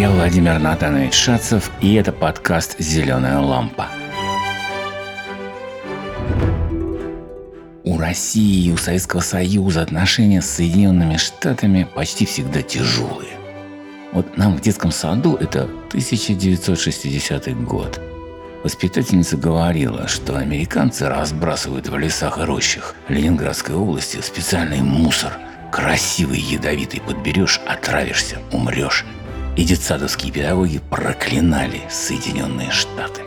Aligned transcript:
Я 0.00 0.08
Владимир 0.10 0.58
Натанович 0.58 1.12
Шацев, 1.12 1.70
и 1.82 1.92
это 1.92 2.10
подкаст 2.10 2.76
«Зеленая 2.78 3.38
лампа». 3.38 3.86
У 7.84 7.98
России 7.98 8.68
и 8.68 8.72
у 8.72 8.78
Советского 8.78 9.20
Союза 9.20 9.82
отношения 9.82 10.40
с 10.40 10.48
Соединенными 10.48 11.18
Штатами 11.18 11.86
почти 11.94 12.24
всегда 12.24 12.62
тяжелые. 12.62 13.32
Вот 14.12 14.38
нам 14.38 14.56
в 14.56 14.62
детском 14.62 14.90
саду 14.90 15.36
это 15.36 15.64
1960 15.64 17.62
год. 17.62 18.00
Воспитательница 18.64 19.36
говорила, 19.36 20.08
что 20.08 20.38
американцы 20.38 21.10
разбрасывают 21.10 21.88
в 21.88 21.98
лесах 21.98 22.38
и 22.38 22.44
рощах 22.44 22.94
Ленинградской 23.10 23.74
области 23.74 24.18
специальный 24.22 24.80
мусор. 24.80 25.34
Красивый, 25.70 26.40
ядовитый 26.40 27.02
подберешь, 27.02 27.60
отравишься, 27.66 28.38
умрешь. 28.50 29.04
И 29.56 29.64
детсадовские 29.64 30.32
педагоги 30.32 30.80
проклинали 30.90 31.82
Соединенные 31.90 32.70
Штаты. 32.70 33.22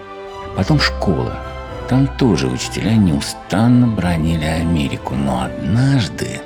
Потом 0.56 0.80
школа. 0.80 1.40
Там 1.90 2.08
тоже 2.18 2.48
учителя 2.48 2.96
неустанно 2.96 3.88
бронили 3.88 4.46
Америку. 4.46 5.16
Но 5.16 5.44
однажды, 5.44 6.42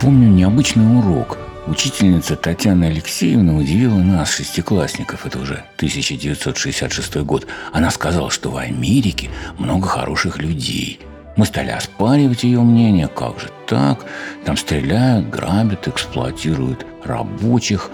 помню 0.00 0.28
необычный 0.28 0.98
урок– 0.98 1.38
Учительница 1.66 2.36
Татьяна 2.36 2.88
Алексеевна 2.88 3.56
удивила 3.56 3.96
нас, 3.96 4.30
шестиклассников, 4.32 5.24
это 5.24 5.38
уже 5.38 5.64
1966 5.76 7.16
год. 7.22 7.46
Она 7.72 7.90
сказала, 7.90 8.30
что 8.30 8.50
в 8.50 8.58
Америке 8.58 9.30
много 9.56 9.88
хороших 9.88 10.36
людей. 10.36 11.00
Мы 11.36 11.46
стали 11.46 11.70
оспаривать 11.70 12.44
ее 12.44 12.60
мнение, 12.60 13.08
как 13.08 13.40
же 13.40 13.48
так? 13.66 14.04
Там 14.44 14.58
стреляют, 14.58 15.30
грабят, 15.30 15.88
эксплуатируют 15.88 16.84
рабочих. 17.02 17.90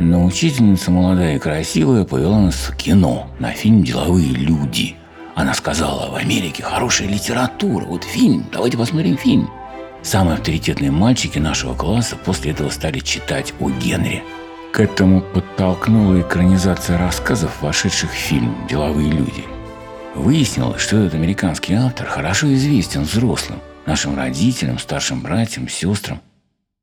Но 0.00 0.24
учительница 0.24 0.92
молодая 0.92 1.36
и 1.36 1.38
красивая 1.40 2.04
повела 2.04 2.38
нас 2.38 2.54
в 2.54 2.76
кино 2.76 3.28
на 3.40 3.50
фильм 3.50 3.82
«Деловые 3.82 4.30
люди». 4.30 4.94
Она 5.34 5.54
сказала, 5.54 6.10
в 6.10 6.14
Америке 6.14 6.62
хорошая 6.62 7.08
литература, 7.08 7.84
вот 7.84 8.04
фильм, 8.04 8.46
давайте 8.52 8.78
посмотрим 8.78 9.16
фильм. 9.16 9.50
Самые 10.02 10.34
авторитетные 10.34 10.92
мальчики 10.92 11.38
нашего 11.38 11.74
класса 11.74 12.16
после 12.16 12.52
этого 12.52 12.70
стали 12.70 13.00
читать 13.00 13.52
о 13.58 13.70
Генри. 13.70 14.22
К 14.72 14.80
этому 14.80 15.20
подтолкнула 15.20 16.20
экранизация 16.20 16.96
рассказов, 16.96 17.60
вошедших 17.60 18.12
в 18.12 18.14
фильм 18.14 18.54
«Деловые 18.68 19.10
люди». 19.10 19.44
Выяснилось, 20.14 20.80
что 20.80 20.96
этот 20.98 21.14
американский 21.14 21.74
автор 21.74 22.06
хорошо 22.06 22.52
известен 22.54 23.02
взрослым, 23.02 23.58
нашим 23.86 24.16
родителям, 24.16 24.78
старшим 24.78 25.22
братьям, 25.22 25.68
сестрам. 25.68 26.20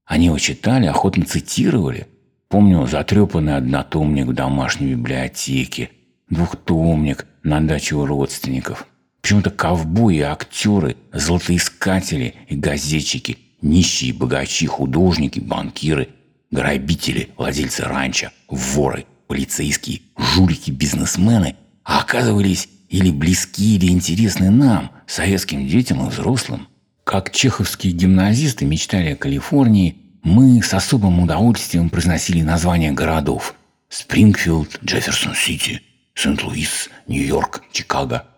Они 0.06 0.26
его 0.26 0.38
читали, 0.38 0.86
охотно 0.86 1.26
цитировали. 1.26 2.08
Помню 2.48 2.86
затрепанный 2.88 3.58
однотомник 3.58 4.28
в 4.28 4.34
домашней 4.34 4.92
библиотеке, 4.92 5.90
двухтомник 6.30 7.26
на 7.44 7.62
даче 7.62 7.96
у 7.96 8.06
родственников– 8.06 8.88
Почему-то 9.26 9.50
ковбои, 9.50 10.20
актеры, 10.20 10.98
золотоискатели 11.12 12.36
и 12.48 12.56
газетчики, 12.56 13.40
нищие, 13.60 14.14
богачи, 14.14 14.68
художники, 14.68 15.40
банкиры, 15.40 16.10
грабители, 16.52 17.30
владельцы 17.36 17.86
ранчо, 17.86 18.30
воры, 18.48 19.08
полицейские, 19.26 20.02
жулики, 20.16 20.70
бизнесмены 20.70 21.56
оказывались 21.84 22.70
или 22.88 23.10
близки, 23.10 23.78
или 23.78 23.88
интересны 23.88 24.52
нам, 24.52 24.92
советским 25.08 25.68
детям 25.68 26.06
и 26.06 26.12
взрослым. 26.12 26.68
Как 27.04 27.32
чеховские 27.32 27.94
гимназисты 27.94 28.66
мечтали 28.66 29.14
о 29.14 29.16
Калифорнии, 29.16 29.96
мы 30.26 30.62
с 30.62 30.74
особым 30.74 31.22
удовольствием 31.22 31.90
произносили 31.90 32.42
названия 32.42 32.92
городов. 32.92 33.56
Спрингфилд, 33.88 34.80
Джефферсон-Сити, 34.84 35.82
Сент-Луис, 36.14 36.90
Нью-Йорк, 37.08 37.64
Чикаго– 37.72 38.26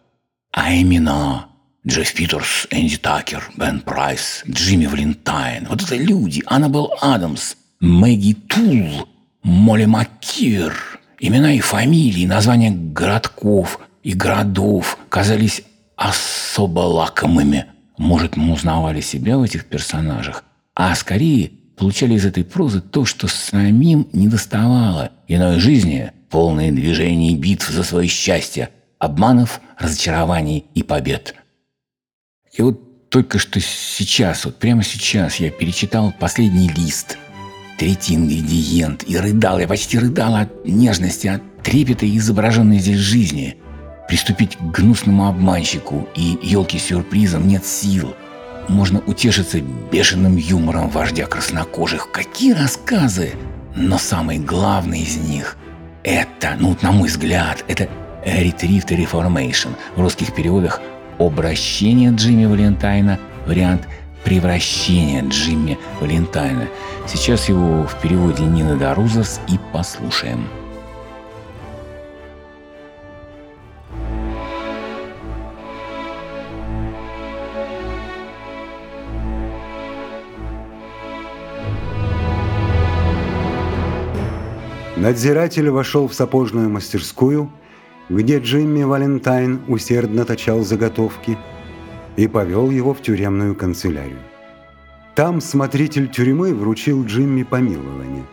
а 0.58 0.74
именно 0.74 1.50
Джефф 1.88 2.16
Питерс, 2.16 2.68
Энди 2.72 2.98
Такер, 2.98 3.48
Бен 3.58 3.80
Прайс, 3.80 4.44
Джимми 4.50 4.88
Валентайн. 4.88 5.68
Вот 5.70 5.84
это 5.84 5.96
люди. 5.96 6.42
Аннабелл 6.48 6.96
Адамс, 7.00 7.54
Мэгги 7.80 8.34
Тул, 8.34 9.08
Молли 9.44 9.86
Маккир. 9.86 11.00
Имена 11.20 11.54
и 11.54 11.60
фамилии, 11.60 12.26
названия 12.26 12.72
городков 12.72 13.80
и 14.02 14.14
городов 14.14 14.98
казались 15.10 15.62
особо 15.96 16.80
лакомыми. 16.80 17.68
Может, 18.00 18.36
мы 18.36 18.54
узнавали 18.54 19.02
себя 19.02 19.38
в 19.38 19.44
этих 19.44 19.66
персонажах, 19.66 20.44
а 20.76 20.96
скорее 20.96 21.52
получали 21.78 22.16
из 22.16 22.26
этой 22.26 22.44
прозы 22.44 22.82
то, 22.82 23.06
что 23.06 23.28
самим 23.28 24.10
не 24.12 24.28
доставало 24.28 25.12
иной 25.28 25.60
жизни, 25.60 26.12
полные 26.30 26.72
движений 26.72 27.34
и 27.34 27.38
битв 27.38 27.70
за 27.70 27.84
свое 27.84 28.10
счастье, 28.10 28.70
обманов, 29.00 29.62
разочарований 29.78 30.66
и 30.74 30.84
побед. 30.84 31.36
И 32.54 32.62
вот 32.62 33.10
только 33.10 33.40
что 33.40 33.62
сейчас, 33.62 34.44
вот 34.46 34.58
прямо 34.58 34.84
сейчас 34.84 35.38
я 35.38 35.52
перечитал 35.52 36.14
последний 36.20 36.68
лист, 36.68 37.18
третий 37.78 38.16
ингредиент, 38.16 39.04
и 39.08 39.16
рыдал, 39.18 39.60
я 39.60 39.68
почти 39.68 40.00
рыдал 40.00 40.36
от 40.36 40.66
нежности, 40.66 41.28
от 41.28 41.42
трепета 41.64 42.06
изображенной 42.18 42.80
здесь 42.80 42.98
жизни. 42.98 43.58
Приступить 44.10 44.58
к 44.58 44.62
гнусному 44.62 45.28
обманщику 45.28 46.08
и 46.16 46.40
елки-сюрпризам 46.42 47.48
нет 47.48 47.66
сил. 47.66 48.16
Можно 48.68 49.00
утешиться 49.06 49.60
бешеным 49.62 50.36
юмором 50.36 50.90
вождя 50.90 51.26
краснокожих. 51.26 52.12
Какие 52.12 52.54
рассказы! 52.54 53.34
Но 53.76 53.98
самый 53.98 54.40
главный 54.40 55.02
из 55.02 55.18
них– 55.18 55.58
это, 56.04 56.56
ну, 56.60 56.76
на 56.82 56.92
мой 56.92 57.08
взгляд, 57.08 57.64
это 57.68 57.88
Retrieve 58.26 58.86
the 58.86 58.98
Reformation. 58.98 59.70
В 59.96 60.02
русских 60.02 60.34
переводах 60.34 60.82
«Обращение 61.20 62.12
Джимми 62.12 62.46
Валентайна», 62.46 63.20
вариант 63.46 63.88
«Превращение 64.24 65.24
Джимми 65.28 65.78
Валентайна». 66.02 66.68
Сейчас 67.08 67.48
его 67.50 67.84
в 67.84 68.02
переводе 68.02 68.44
Нины 68.44 68.78
Дарузас 68.78 69.40
и 69.48 69.60
послушаем. 69.72 70.48
Надзиратель 85.08 85.70
вошел 85.70 86.10
в 86.10 86.14
сапожную 86.14 86.70
мастерскую– 86.70 87.50
где 88.10 88.40
Джимми 88.40 88.84
Валентайн 88.84 89.62
усердно 89.70 90.26
точал 90.26 90.64
заготовки 90.64 91.38
и 92.18 92.28
повел 92.28 92.70
его 92.70 92.94
в 92.94 93.02
тюремную 93.02 93.56
канцелярию. 93.56 94.20
Там 95.16 95.40
смотритель 95.40 96.10
тюрьмы 96.10 96.54
вручил 96.54 97.06
Джимми 97.06 97.44
помилование, 97.44 98.26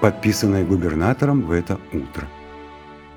подписанное 0.00 0.64
губернатором 0.64 1.42
в 1.42 1.50
это 1.50 1.80
утро. 1.92 2.28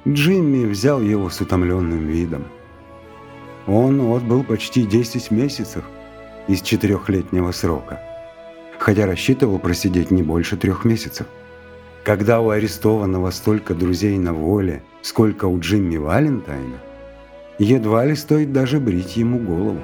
Джимми 0.07 0.65
взял 0.65 0.99
его 0.99 1.29
с 1.29 1.41
утомленным 1.41 2.07
видом. 2.07 2.45
Он 3.67 4.01
отбыл 4.15 4.43
почти 4.43 4.83
10 4.83 5.29
месяцев 5.29 5.83
из 6.47 6.61
четырехлетнего 6.61 7.51
срока, 7.51 8.01
хотя 8.79 9.05
рассчитывал 9.05 9.59
просидеть 9.59 10.09
не 10.09 10.23
больше 10.23 10.57
трех 10.57 10.85
месяцев. 10.85 11.27
Когда 12.03 12.39
у 12.39 12.49
арестованного 12.49 13.31
столько 13.31 13.73
друзей 13.73 14.17
на 14.17 14.33
воле, 14.33 14.83
сколько 15.01 15.45
у 15.45 15.59
Джимми 15.59 15.97
Валентайна, 15.97 16.79
едва 17.59 18.05
ли 18.05 18.15
стоит 18.15 18.53
даже 18.53 18.79
брить 18.79 19.17
ему 19.17 19.39
голову. 19.39 19.79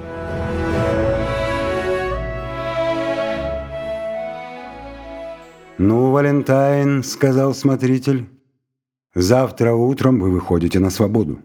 «Ну, 5.78 6.10
Валентайн»,— 6.10 7.02
сказал 7.04 7.54
смотритель,— 7.54 8.26
«завтра 9.14 9.74
утром 9.74 10.20
вы 10.20 10.30
выходите 10.30 10.78
на 10.78 10.88
свободу. 10.88 11.38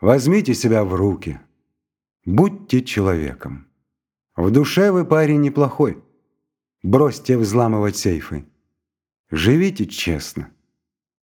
Возьмите 0.00 0.52
себя 0.52 0.82
в 0.82 0.94
руки. 0.94 1.38
Будьте 2.24 2.82
человеком. 2.82 3.68
В 4.34 4.50
душе 4.50 4.90
вы 4.90 5.04
парень 5.04 5.42
неплохой. 5.42 6.02
Бросьте 6.82 7.38
взламывать 7.38 7.96
сейфы. 7.96 8.49
Живите 9.30 9.86
честно». 9.86 10.50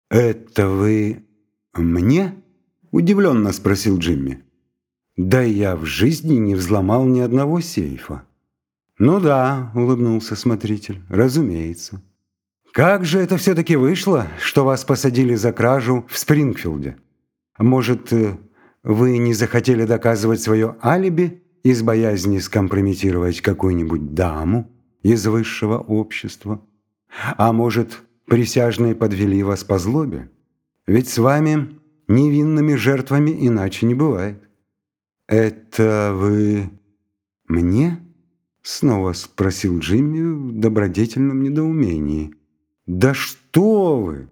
«Это 0.09 0.67
вы 0.67 1.23
мне?»– 1.73 2.35
удивленно 2.91 3.51
спросил 3.53 3.97
Джимми. 3.97 4.43
«Да 5.15 5.41
я 5.41 5.75
в 5.75 5.85
жизни 5.85 6.35
не 6.35 6.55
взломал 6.55 7.05
ни 7.05 7.19
одного 7.19 7.61
сейфа». 7.61 8.23
«Ну 8.97 9.19
да»,– 9.19 9.71
улыбнулся 9.75 10.35
смотритель,– 10.35 11.01
«разумеется». 11.09 12.01
«Как 12.73 13.05
же 13.05 13.19
это 13.19 13.37
все-таки 13.37 13.75
вышло, 13.75 14.27
что 14.39 14.65
вас 14.65 14.83
посадили 14.83 15.35
за 15.35 15.51
кражу 15.53 16.05
в 16.09 16.17
Спрингфилде? 16.17 16.97
Может, 17.57 18.13
э, 18.13 18.37
вы 18.83 19.17
не 19.17 19.33
захотели 19.33 19.85
доказывать 19.85 20.41
свое 20.41 20.75
алиби 20.83 21.43
из 21.63 21.83
боязни 21.83 22.39
скомпрометировать 22.39 23.41
какую-нибудь 23.41 24.13
даму 24.13 24.69
из 25.03 25.25
высшего 25.27 25.77
общества?» 25.77 26.61
А 27.37 27.51
может, 27.53 28.01
присяжные 28.25 28.95
подвели 28.95 29.43
вас 29.43 29.63
по 29.63 29.77
злобе. 29.77 30.29
Ведь 30.87 31.09
с 31.09 31.17
вами 31.17 31.79
невинными 32.07 32.75
жертвами 32.75 33.35
иначе 33.47 33.85
не 33.85 33.93
бывает. 33.93 34.41
Это 35.27 36.13
вы 36.15 36.69
мне? 37.47 37.99
Снова 38.63 39.13
спросил 39.13 39.79
Джимми 39.79 40.51
в 40.51 40.59
добродетельном 40.59 41.41
недоумении. 41.41 42.35
Да 42.85 43.13
что 43.13 44.01
вы! 44.01 44.29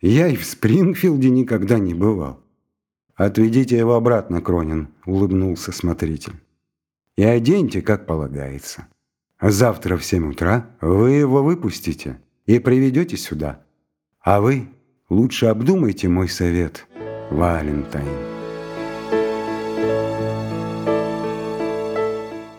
Я 0.00 0.28
и 0.28 0.36
в 0.36 0.44
Спрингфилде 0.44 1.30
никогда 1.30 1.78
не 1.78 1.94
бывал. 1.94 2.42
Отведите 3.14 3.76
его 3.76 3.94
обратно, 3.94 4.40
Кронин, 4.40 4.88
улыбнулся 5.04 5.72
смотритель. 5.72 6.34
И 7.16 7.22
оденьте, 7.22 7.82
как 7.82 8.06
полагается. 8.06 8.86
Завтра 9.40 9.96
в 9.96 10.04
семь 10.04 10.30
утра 10.30 10.66
вы 10.80 11.12
его 11.12 11.42
выпустите 11.42 12.20
и 12.44 12.58
приведете 12.58 13.16
сюда. 13.16 13.60
А 14.22 14.40
вы 14.40 14.68
лучше 15.08 15.46
обдумайте 15.46 16.08
мой 16.08 16.28
совет, 16.28 16.86
Валентайн. 17.30 18.06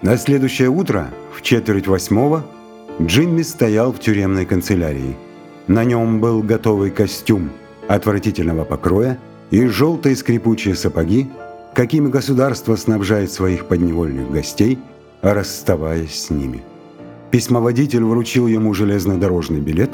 На 0.01 0.17
следующее 0.17 0.69
утро 0.69 1.11
в 1.35 1.43
четверть 1.43 1.85
восьмого 1.85 2.43
Джимми 2.99 3.43
стоял 3.43 3.93
в 3.93 3.99
тюремной 3.99 4.47
канцелярии. 4.47 5.15
На 5.67 5.83
нем 5.83 6.19
был 6.19 6.41
готовый 6.41 6.89
костюм 6.89 7.51
отвратительного 7.87 8.65
покроя 8.65 9.19
и 9.51 9.67
желтые 9.67 10.15
скрипучие 10.15 10.75
сапоги, 10.75 11.29
какими 11.75 12.09
государство 12.09 12.75
снабжает 12.75 13.31
своих 13.31 13.67
подневольных 13.67 14.31
гостей, 14.31 14.79
расставаясь 15.21 16.23
с 16.23 16.29
ними. 16.31 16.63
Письмоводитель 17.31 18.03
вручил 18.03 18.47
ему 18.47 18.73
железнодорожный 18.73 19.61
билет 19.61 19.91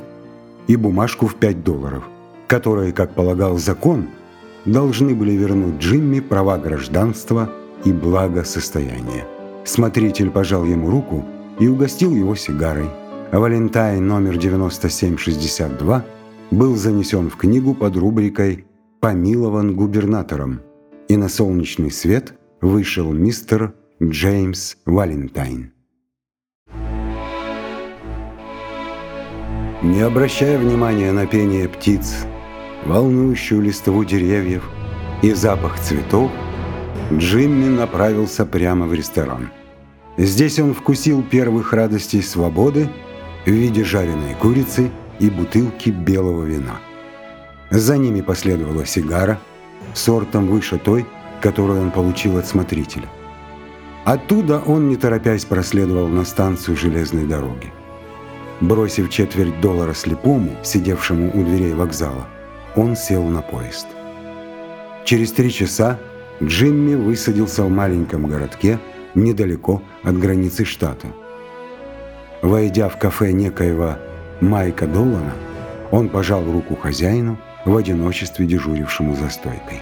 и 0.66 0.75
бумажку 0.75 1.28
в 1.28 1.36
5 1.36 1.63
долларов, 1.63 2.04
которые, 2.48 2.92
как 2.92 3.13
полагал 3.13 3.57
закон, 3.60 4.07
должны 4.66 5.13
были 5.13 5.34
вернуть 5.34 5.80
Джимми 5.80 6.19
права 6.19 6.57
гражданства 6.57 7.50
и 7.86 7.92
благосостояния. 7.92 9.25
Смотритель 9.66 10.31
пожал 10.31 10.66
ему 10.66 10.89
руку 10.89 11.24
и 11.60 11.68
угостил 11.68 12.16
его 12.16 12.36
сигарой. 12.36 12.89
Валентайн 13.31 14.06
номер 14.06 14.38
9762 14.38 16.06
был 16.50 16.75
занесен 16.75 17.30
в 17.30 17.36
книгу 17.36 17.75
под 17.75 17.98
рубрикой 17.98 18.66
«Помилован 19.00 19.75
губернатором», 19.75 20.62
и 21.07 21.18
на 21.18 21.30
солнечный 21.30 21.92
свет 21.92 22.33
вышел 22.62 23.12
мистер 23.12 23.74
Джеймс 24.01 24.78
Валентайн. 24.86 25.74
Не 29.83 30.01
обращая 30.01 30.57
внимания 30.57 31.12
на 31.12 31.27
пение 31.27 31.69
птиц, 31.69 32.25
волнующую 32.85 33.62
листву 33.62 34.03
деревьев 34.03 34.68
и 35.21 35.33
запах 35.33 35.79
цветов, 35.79 36.31
Джимми 37.13 37.68
направился 37.68 38.44
прямо 38.44 38.88
в 38.88 38.94
ресторан. 38.95 39.51
Здесь 40.18 40.57
он 40.57 40.74
вкусил 40.74 41.21
первых 41.21 41.74
радостей 41.74 42.24
свободы 42.24 42.89
в 43.45 43.51
виде 43.51 43.83
жареной 43.83 44.33
курицы 44.41 44.89
и 45.19 45.29
бутылки 45.29 45.91
белого 45.91 46.44
вина. 46.44 46.80
За 47.69 47.97
ними 47.97 48.21
последовала 48.21 48.83
сигара, 48.83 49.39
сортом 49.94 50.47
выше 50.47 50.80
той, 50.80 51.06
которую 51.39 51.83
он 51.83 51.91
получил 51.91 52.39
от 52.39 52.47
смотрителя. 52.47 53.07
Оттуда 54.06 54.59
он, 54.65 54.89
не 54.89 54.95
торопясь, 54.95 55.45
проследовал 55.45 56.07
на 56.07 56.25
станцию 56.25 56.75
железной 56.77 57.25
дороги. 57.27 57.71
Бросив 58.62 59.09
четверть 59.09 59.62
доллара 59.62 59.94
слепому, 59.94 60.51
сидевшему 60.63 61.30
у 61.33 61.44
дверей 61.44 61.74
вокзала, 61.74 62.27
он 62.75 62.95
сел 62.95 63.24
на 63.24 63.42
поезд. 63.42 63.88
Через 65.06 65.31
три 65.31 65.51
часа 65.51 66.00
Джимми 66.42 66.95
высадился 66.95 67.63
в 67.63 67.69
маленьком 67.69 68.27
городке 68.27 68.80
недалеко 69.15 69.81
от 70.04 70.18
границы 70.18 70.65
штата. 70.65 71.07
Войдя 72.42 72.89
в 72.89 72.98
кафе 72.98 73.31
некоего 73.31 73.98
Майка 74.42 74.88
Доллана, 74.88 75.33
он 75.92 76.09
пожал 76.09 76.44
руку 76.44 76.75
хозяину, 76.75 77.38
в 77.65 77.75
одиночестве 77.75 78.45
дежурившему 78.45 79.15
за 79.15 79.30
стойкой. 79.30 79.81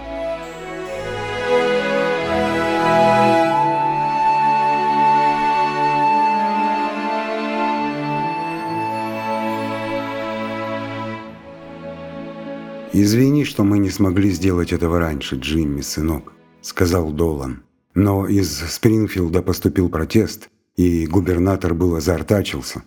«Извини, 12.98 13.44
что 13.44 13.62
мы 13.62 13.78
не 13.78 13.90
смогли 13.90 14.30
сделать 14.30 14.72
этого 14.72 14.98
раньше, 14.98 15.36
Джимми, 15.36 15.82
сынок»,— 15.82 16.32
сказал 16.62 17.12
Долан. 17.12 17.62
«Но 17.94 18.26
из 18.26 18.48
Спрингфилда 18.50 19.42
поступил 19.42 19.90
протест, 19.90 20.48
и 20.76 21.06
губернатор 21.06 21.74
был 21.74 21.96
озартачился. 21.96 22.84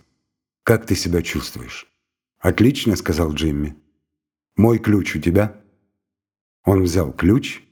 Как 0.64 0.84
ты 0.84 0.96
себя 0.96 1.22
чувствуешь?» 1.22 1.86
«Отлично»,— 2.40 2.96
сказал 2.96 3.34
Джимми. 3.34 3.76
«Мой 4.56 4.80
ключ 4.80 5.14
у 5.14 5.20
тебя?» 5.20 5.60
Он 6.64 6.82
взял 6.82 7.12
ключ 7.12 7.62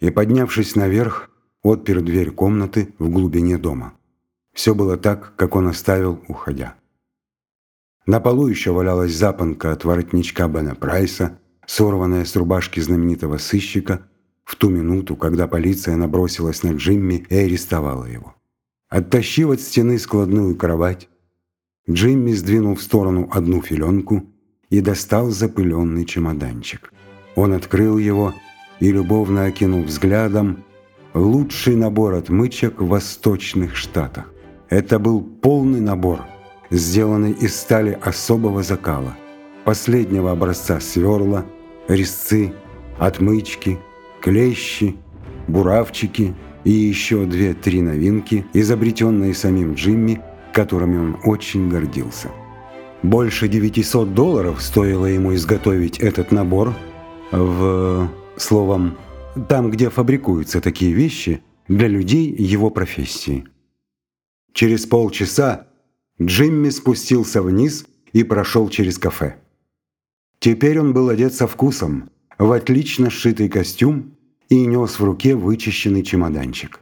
и, 0.00 0.10
поднявшись 0.10 0.74
наверх, 0.74 1.30
отпер 1.62 2.00
дверь 2.00 2.32
комнаты 2.32 2.92
в 2.98 3.08
глубине 3.08 3.56
дома. 3.56 3.94
Все 4.52 4.74
было 4.74 4.96
так, 4.96 5.36
как 5.36 5.54
он 5.54 5.68
оставил, 5.68 6.24
уходя. 6.26 6.74
На 8.04 8.18
полу 8.18 8.48
еще 8.48 8.72
валялась 8.72 9.14
запонка 9.14 9.70
от 9.70 9.84
воротничка 9.84 10.48
Бена 10.48 10.74
Прайса, 10.74 11.38
сорванная 11.66 12.24
с 12.24 12.36
рубашки 12.36 12.80
знаменитого 12.80 13.38
сыщика 13.38 14.06
в 14.44 14.56
ту 14.56 14.68
минуту, 14.68 15.16
когда 15.16 15.46
полиция 15.46 15.96
набросилась 15.96 16.62
на 16.62 16.72
Джимми 16.72 17.24
и 17.28 17.34
арестовала 17.34 18.04
его. 18.04 18.34
Оттащив 18.88 19.50
от 19.50 19.60
стены 19.60 19.98
складную 19.98 20.56
кровать, 20.56 21.08
Джимми 21.88 22.32
сдвинул 22.32 22.74
в 22.74 22.82
сторону 22.82 23.28
одну 23.32 23.62
филенку 23.62 24.26
и 24.70 24.80
достал 24.80 25.30
запыленный 25.30 26.04
чемоданчик. 26.04 26.92
Он 27.34 27.54
открыл 27.54 27.98
его 27.98 28.34
и 28.80 28.92
любовно 28.92 29.46
окинул 29.46 29.82
взглядом 29.82 30.64
лучший 31.14 31.76
набор 31.76 32.14
отмычек 32.14 32.80
в 32.80 32.88
восточных 32.88 33.76
штатах. 33.76 34.32
Это 34.68 34.98
был 34.98 35.20
полный 35.20 35.80
набор, 35.80 36.20
сделанный 36.70 37.32
из 37.32 37.54
стали 37.56 37.98
особого 38.02 38.62
закала 38.62 39.16
последнего 39.64 40.32
образца 40.32 40.80
сверла, 40.80 41.44
резцы, 41.88 42.52
отмычки, 42.98 43.78
клещи, 44.20 44.96
буравчики 45.48 46.34
и 46.64 46.70
еще 46.70 47.24
две-три 47.24 47.80
новинки, 47.80 48.46
изобретенные 48.52 49.34
самим 49.34 49.74
Джимми, 49.74 50.20
которыми 50.52 50.98
он 50.98 51.16
очень 51.24 51.68
гордился. 51.68 52.30
Больше 53.02 53.48
900 53.48 54.14
долларов 54.14 54.62
стоило 54.62 55.06
ему 55.06 55.34
изготовить 55.34 55.98
этот 55.98 56.30
набор 56.30 56.72
в, 57.32 58.08
словом, 58.36 58.96
там, 59.48 59.70
где 59.70 59.90
фабрикуются 59.90 60.60
такие 60.60 60.92
вещи 60.92 61.42
для 61.66 61.88
людей 61.88 62.32
его 62.32 62.70
профессии. 62.70 63.44
Через 64.52 64.86
полчаса 64.86 65.66
Джимми 66.20 66.68
спустился 66.68 67.42
вниз 67.42 67.86
и 68.12 68.22
прошел 68.22 68.68
через 68.68 68.98
кафе. 68.98 69.41
Теперь 70.42 70.80
он 70.80 70.92
был 70.92 71.08
одет 71.08 71.34
со 71.34 71.46
вкусом, 71.46 72.10
в 72.36 72.50
отлично 72.50 73.10
сшитый 73.10 73.48
костюм 73.48 74.16
и 74.48 74.66
нес 74.66 74.98
в 74.98 75.04
руке 75.04 75.36
вычищенный 75.36 76.02
чемоданчик. 76.02 76.80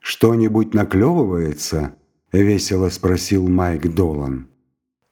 «Что-нибудь 0.00 0.74
наклевывается?»— 0.74 1.94
весело 2.32 2.88
спросил 2.88 3.46
Майк 3.46 3.94
Долан. 3.94 4.48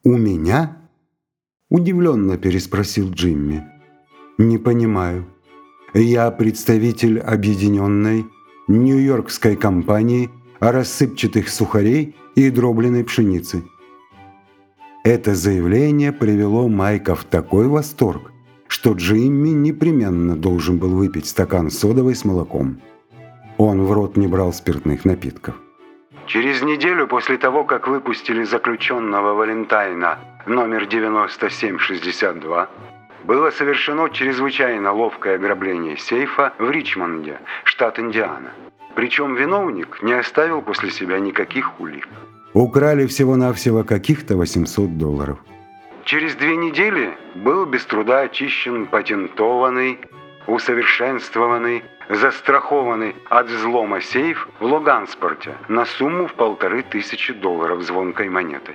«У 0.02 0.16
меня?»— 0.16 0.76
удивленно 1.70 2.36
переспросил 2.36 3.12
Джимми. 3.12 3.64
«Не 4.38 4.58
понимаю. 4.58 5.24
Я 5.94 6.32
представитель 6.32 7.20
объединенной 7.20 8.26
нью-йоркской 8.66 9.54
компании 9.54 10.30
рассыпчатых 10.58 11.48
сухарей 11.48 12.16
и 12.34 12.50
дробленой 12.50 13.04
пшеницы. 13.04 13.62
Это 15.04 15.34
заявление 15.34 16.12
привело 16.12 16.68
Майка 16.68 17.16
в 17.16 17.24
такой 17.24 17.66
восторг, 17.66 18.30
что 18.68 18.92
Джимми 18.92 19.48
непременно 19.48 20.36
должен 20.36 20.78
был 20.78 20.90
выпить 20.90 21.26
стакан 21.26 21.72
содовой 21.72 22.14
с 22.14 22.24
молоком. 22.24 22.80
Он 23.58 23.82
в 23.82 23.90
рот 23.90 24.16
не 24.16 24.28
брал 24.28 24.52
спиртных 24.52 25.04
напитков. 25.04 25.56
Через 26.26 26.62
неделю 26.62 27.08
после 27.08 27.36
того, 27.36 27.64
как 27.64 27.88
выпустили 27.88 28.44
заключенного 28.44 29.34
Валентайна 29.34 30.20
номер 30.46 30.86
9762, 30.86 32.68
было 33.24 33.50
совершено 33.50 34.08
чрезвычайно 34.08 34.92
ловкое 34.92 35.34
ограбление 35.34 35.96
сейфа 35.96 36.52
в 36.60 36.70
Ричмонде, 36.70 37.40
штат 37.64 37.98
Индиана. 37.98 38.52
Причем 38.94 39.34
виновник 39.34 40.00
не 40.00 40.12
оставил 40.12 40.62
после 40.62 40.92
себя 40.92 41.18
никаких 41.18 41.80
улик. 41.80 42.08
Украли 42.54 43.06
всего-навсего 43.06 43.82
каких-то 43.84 44.36
800 44.36 44.98
долларов. 44.98 45.38
Через 46.04 46.34
две 46.34 46.56
недели 46.56 47.16
был 47.34 47.64
без 47.64 47.84
труда 47.86 48.20
очищен 48.22 48.86
патентованный, 48.86 49.98
усовершенствованный, 50.46 51.82
застрахованный 52.10 53.14
от 53.30 53.48
взлома 53.48 54.00
сейф 54.00 54.48
в 54.60 54.64
Логанспорте 54.64 55.54
на 55.68 55.86
сумму 55.86 56.26
в 56.26 56.34
полторы 56.34 56.82
тысячи 56.82 57.32
долларов 57.32 57.82
звонкой 57.82 58.28
монетой. 58.28 58.74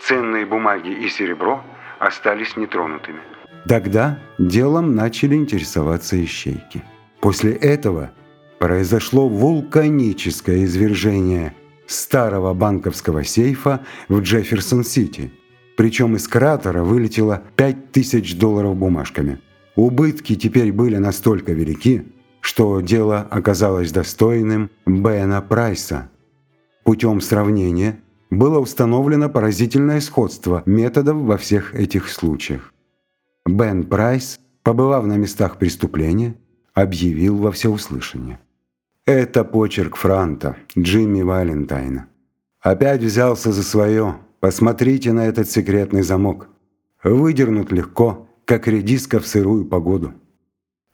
Ценные 0.00 0.46
бумаги 0.46 0.90
и 0.90 1.08
серебро 1.08 1.62
остались 1.98 2.56
нетронутыми. 2.56 3.20
Тогда 3.68 4.18
делом 4.38 4.96
начали 4.96 5.36
интересоваться 5.36 6.22
ищейки. 6.22 6.82
После 7.20 7.52
этого 7.52 8.10
произошло 8.58 9.28
вулканическое 9.28 10.64
извержение 10.64 11.54
старого 11.92 12.54
банковского 12.54 13.24
сейфа 13.24 13.84
в 14.08 14.20
Джефферсон-Сити. 14.20 15.32
Причем 15.76 16.16
из 16.16 16.28
кратера 16.28 16.82
вылетело 16.82 17.42
5000 17.56 18.36
долларов 18.36 18.76
бумажками. 18.76 19.40
Убытки 19.76 20.36
теперь 20.36 20.72
были 20.72 20.96
настолько 20.96 21.52
велики, 21.52 22.04
что 22.40 22.80
дело 22.80 23.26
оказалось 23.30 23.92
достойным 23.92 24.70
Бена 24.86 25.40
Прайса. 25.40 26.10
Путем 26.84 27.20
сравнения 27.20 28.00
было 28.30 28.58
установлено 28.58 29.28
поразительное 29.28 30.00
сходство 30.00 30.62
методов 30.66 31.16
во 31.18 31.36
всех 31.36 31.74
этих 31.74 32.08
случаях. 32.08 32.72
Бен 33.46 33.84
Прайс, 33.84 34.40
побывав 34.62 35.04
на 35.04 35.16
местах 35.16 35.58
преступления, 35.58 36.34
объявил 36.74 37.36
во 37.36 37.52
всеуслышание. 37.52 38.38
Это 39.04 39.42
почерк 39.42 39.96
Франта, 39.96 40.56
Джимми 40.78 41.22
Валентайна. 41.22 42.08
Опять 42.60 43.02
взялся 43.02 43.50
за 43.50 43.64
свое. 43.64 44.18
Посмотрите 44.38 45.12
на 45.12 45.26
этот 45.26 45.50
секретный 45.50 46.02
замок. 46.02 46.48
Выдернут 47.02 47.72
легко, 47.72 48.28
как 48.44 48.68
редиска 48.68 49.18
в 49.18 49.26
сырую 49.26 49.64
погоду. 49.64 50.14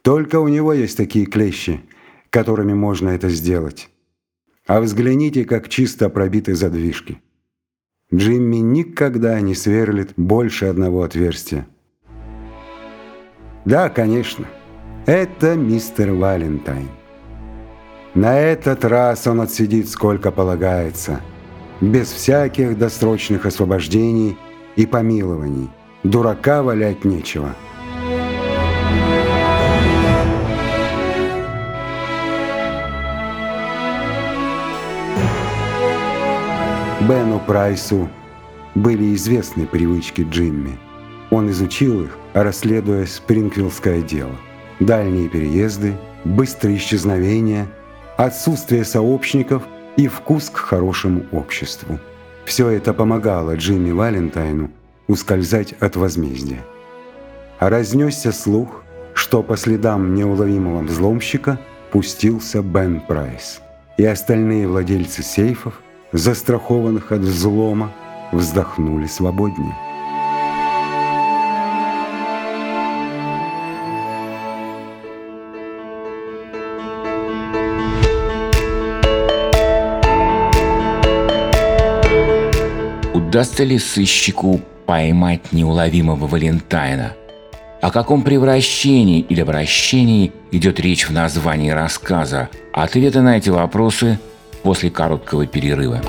Только 0.03 0.41
у 0.41 0.49
него 0.49 0.73
есть 0.73 0.97
такие 0.97 1.27
клещи, 1.27 1.83
которыми 2.31 2.73
можно 2.73 3.11
это 3.11 3.29
сделать. 3.29 3.91
А 4.67 4.81
взгляните, 4.81 5.45
как 5.45 5.69
чисто 5.69 6.09
пробиты 6.09 6.55
задвижки. 6.55 7.21
Джимми 8.15 8.57
никогда 8.57 9.39
не 9.43 9.55
сверлит 9.55 10.15
больше 10.17 10.65
одного 10.65 11.03
отверстия. 11.03 11.69
Да, 13.67 13.91
конечно, 13.91 14.47
это 15.05 15.57
мистер 15.57 16.13
Валентайн. 16.13 16.89
На 18.15 18.39
этот 18.39 18.85
раз 18.85 19.27
он 19.27 19.41
отсидит 19.41 19.89
сколько 19.89 20.31
полагается, 20.31 21.21
без 21.81 22.11
всяких 22.11 22.79
досрочных 22.79 23.47
освобождений 23.47 24.37
и 24.77 24.87
помилований. 24.87 25.71
Дурака 26.05 26.63
валять 26.63 27.05
нечего. 27.05 27.55
Бену 37.01 37.41
Прайсу 37.47 38.09
были 38.75 39.15
известны 39.15 39.67
привычки 39.67 40.27
Джимми. 40.29 40.79
Он 41.31 41.51
изучил 41.51 42.05
их, 42.05 42.17
расследуя 42.33 43.07
Спрингвиллское 43.07 44.03
дело. 44.03 44.35
Дальние 44.81 45.29
переезды, 45.29 45.95
быстрые 46.25 46.77
исчезновения, 46.77 47.67
отсутствие 48.19 48.85
сообщников 48.85 49.63
и 49.97 50.09
вкус 50.09 50.51
к 50.51 50.57
хорошему 50.57 51.25
обществу. 51.33 51.99
Все 52.45 52.69
это 52.69 52.93
помогало 52.93 53.57
Джимми 53.57 53.93
Валентайну 53.93 54.71
ускользать 55.07 55.73
от 55.81 55.97
возмездия. 55.97 56.61
Разнесся 57.61 58.33
слух, 58.33 58.83
что 59.15 59.43
по 59.43 59.57
следам 59.57 60.15
неуловимого 60.15 60.83
взломщика 60.83 61.61
пустился 61.93 62.61
Бен 62.61 63.01
Прайс. 63.01 63.61
И 63.97 64.05
остальные 64.05 64.67
владельцы 64.67 65.23
сейфов, 65.23 65.81
застрахованных 66.13 67.13
от 67.13 67.21
взлома, 67.21 67.93
вздохнули 68.33 69.07
свободнее. 69.07 69.75
Удастся 83.39 83.63
ли 83.63 83.79
сыщику 83.79 84.61
поймать 84.85 85.53
неуловимого 85.53 86.27
Валентайна? 86.27 87.13
О 87.81 87.93
каком 87.93 88.23
превращении 88.23 89.21
или 89.21 89.41
обращении 89.41 90.33
идет 90.51 90.81
речь 90.81 91.09
в 91.09 91.13
названии 91.13 91.71
рассказа? 91.71 92.49
Ответы 92.73 93.21
на 93.21 93.37
эти 93.37 93.51
вопросы 93.51 94.19
после 94.65 94.91
короткого 94.91 95.47
перерыва. 95.47 96.01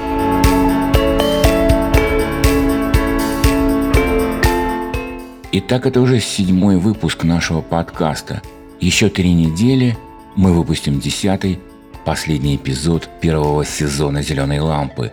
Итак, 5.52 5.86
это 5.86 6.02
уже 6.02 6.22
седьмой 6.22 6.78
выпуск 6.78 7.26
нашего 7.26 7.62
подкаста. 7.62 8.42
Еще 8.80 9.08
три 9.10 9.34
недели 9.34 9.96
мы 10.36 10.52
выпустим 10.52 11.00
десятый, 11.00 11.60
последний 12.06 12.56
эпизод 12.56 13.08
первого 13.22 13.64
сезона 13.66 14.24
«Зеленой 14.24 14.62
лампы». 14.62 15.12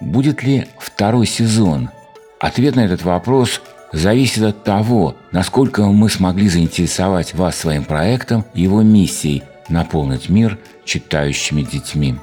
Будет 0.00 0.42
ли 0.42 0.66
второй 0.78 1.26
сезон? 1.26 1.90
Ответ 2.40 2.76
на 2.76 2.80
этот 2.80 3.02
вопрос 3.02 3.60
зависит 3.92 4.42
от 4.42 4.64
того, 4.64 5.16
насколько 5.30 5.84
мы 5.84 6.10
смогли 6.10 6.48
заинтересовать 6.48 7.34
вас 7.34 7.56
своим 7.56 7.84
проектом 7.84 8.44
и 8.54 8.62
его 8.62 8.82
миссией 8.82 9.44
наполнить 9.68 10.28
мир 10.28 10.58
читающими 10.84 11.62
детьми. 11.62 12.16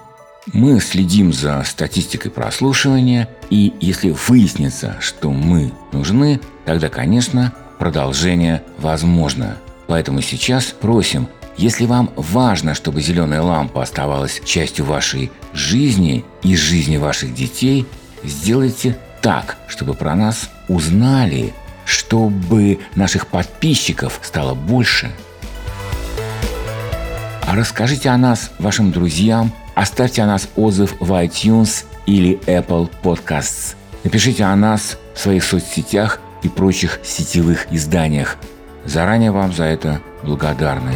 Мы 0.53 0.79
следим 0.79 1.31
за 1.31 1.63
статистикой 1.63 2.31
прослушивания, 2.31 3.29
и 3.49 3.73
если 3.79 4.09
выяснится, 4.27 4.97
что 4.99 5.31
мы 5.31 5.71
нужны, 5.91 6.41
тогда, 6.65 6.89
конечно, 6.89 7.53
продолжение 7.79 8.63
возможно. 8.79 9.57
Поэтому 9.87 10.21
сейчас 10.21 10.65
просим 10.65 11.27
если 11.57 11.85
вам 11.85 12.11
важно, 12.15 12.73
чтобы 12.73 13.01
зеленая 13.01 13.41
лампа 13.41 13.83
оставалась 13.83 14.41
частью 14.43 14.85
вашей 14.85 15.31
жизни 15.53 16.25
и 16.43 16.55
жизни 16.55 16.97
ваших 16.97 17.33
детей, 17.33 17.85
сделайте 18.23 18.97
так, 19.21 19.57
чтобы 19.67 19.93
про 19.93 20.15
нас 20.15 20.49
узнали, 20.67 21.53
чтобы 21.85 22.79
наших 22.95 23.27
подписчиков 23.27 24.19
стало 24.23 24.53
больше. 24.53 25.11
А 27.47 27.55
расскажите 27.55 28.09
о 28.09 28.17
нас 28.17 28.51
вашим 28.59 28.91
друзьям, 28.91 29.51
оставьте 29.75 30.21
о 30.21 30.27
нас 30.27 30.47
отзыв 30.55 30.95
в 30.99 31.11
iTunes 31.11 31.85
или 32.05 32.39
Apple 32.45 32.89
Podcasts. 33.03 33.75
Напишите 34.03 34.45
о 34.45 34.55
нас 34.55 34.97
в 35.13 35.19
своих 35.19 35.43
соцсетях 35.43 36.19
и 36.43 36.49
прочих 36.49 36.99
сетевых 37.03 37.67
изданиях. 37.71 38.37
Заранее 38.85 39.31
вам 39.31 39.53
за 39.53 39.65
это 39.65 40.01
благодарны. 40.23 40.93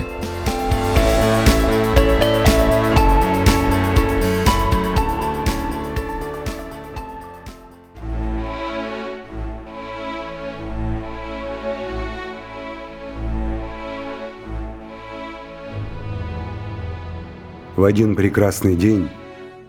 В 17.76 17.84
один 17.84 18.16
прекрасный 18.16 18.78
день 18.78 19.10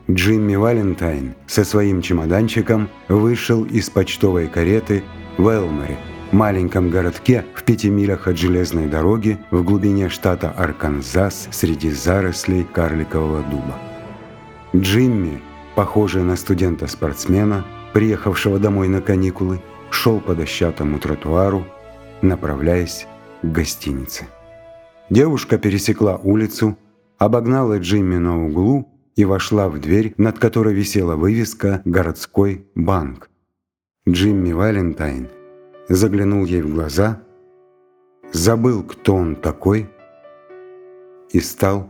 Джимми 0.08 0.54
Валентайн 0.54 1.34
со 1.48 1.64
своим 1.64 2.02
чемоданчиком 2.02 2.88
вышел 3.08 3.64
из 3.64 3.90
почтовой 3.90 4.46
кареты 4.46 5.02
в 5.38 5.48
Элморе, 5.48 5.98
маленьком 6.30 6.88
городке 6.90 7.44
в 7.54 7.64
пяти 7.64 7.90
милях 7.90 8.28
от 8.28 8.38
железной 8.38 8.86
дороги 8.86 9.38
в 9.50 9.64
глубине 9.64 10.08
штата 10.08 10.50
Арканзас 10.50 11.48
среди 11.50 11.90
зарослей 11.90 12.62
карликового 12.62 13.42
дуба. 13.42 13.76
Джимми, 14.76 15.42
похожий 15.75 16.22
на 16.22 16.36
студента-спортсмена, 16.36 17.64
приехавшего 17.92 18.60
домой 18.60 18.86
на 18.86 19.00
каникулы, 19.00 19.60
шел 19.90 20.20
по 20.20 20.36
дощатому 20.36 21.00
тротуару, 21.00 21.66
направляясь 22.22 23.08
к 23.42 23.46
гостинице. 23.46 24.26
Девушка 25.10 25.58
пересекла 25.58 26.16
улицу 26.22 26.78
обогнала 27.18 27.78
Джимми 27.78 28.16
на 28.16 28.44
углу 28.46 28.88
и 29.16 29.25
вошла 29.25 29.68
в 29.68 29.80
дверь, 29.80 30.14
над 30.18 30.38
которой 30.38 30.75
висела 30.75 31.16
вывеска 31.16 31.82
«Городской 31.85 32.66
банк». 32.75 33.30
Джимми 34.08 34.52
Валентайн 34.52 35.28
заглянул 35.88 36.44
ей 36.44 36.62
в 36.62 36.73
глаза, 36.73 37.23
забыл, 38.32 38.82
кто 38.82 39.14
он 39.14 39.37
такой, 39.37 39.88
и 41.30 41.40
стал 41.40 41.88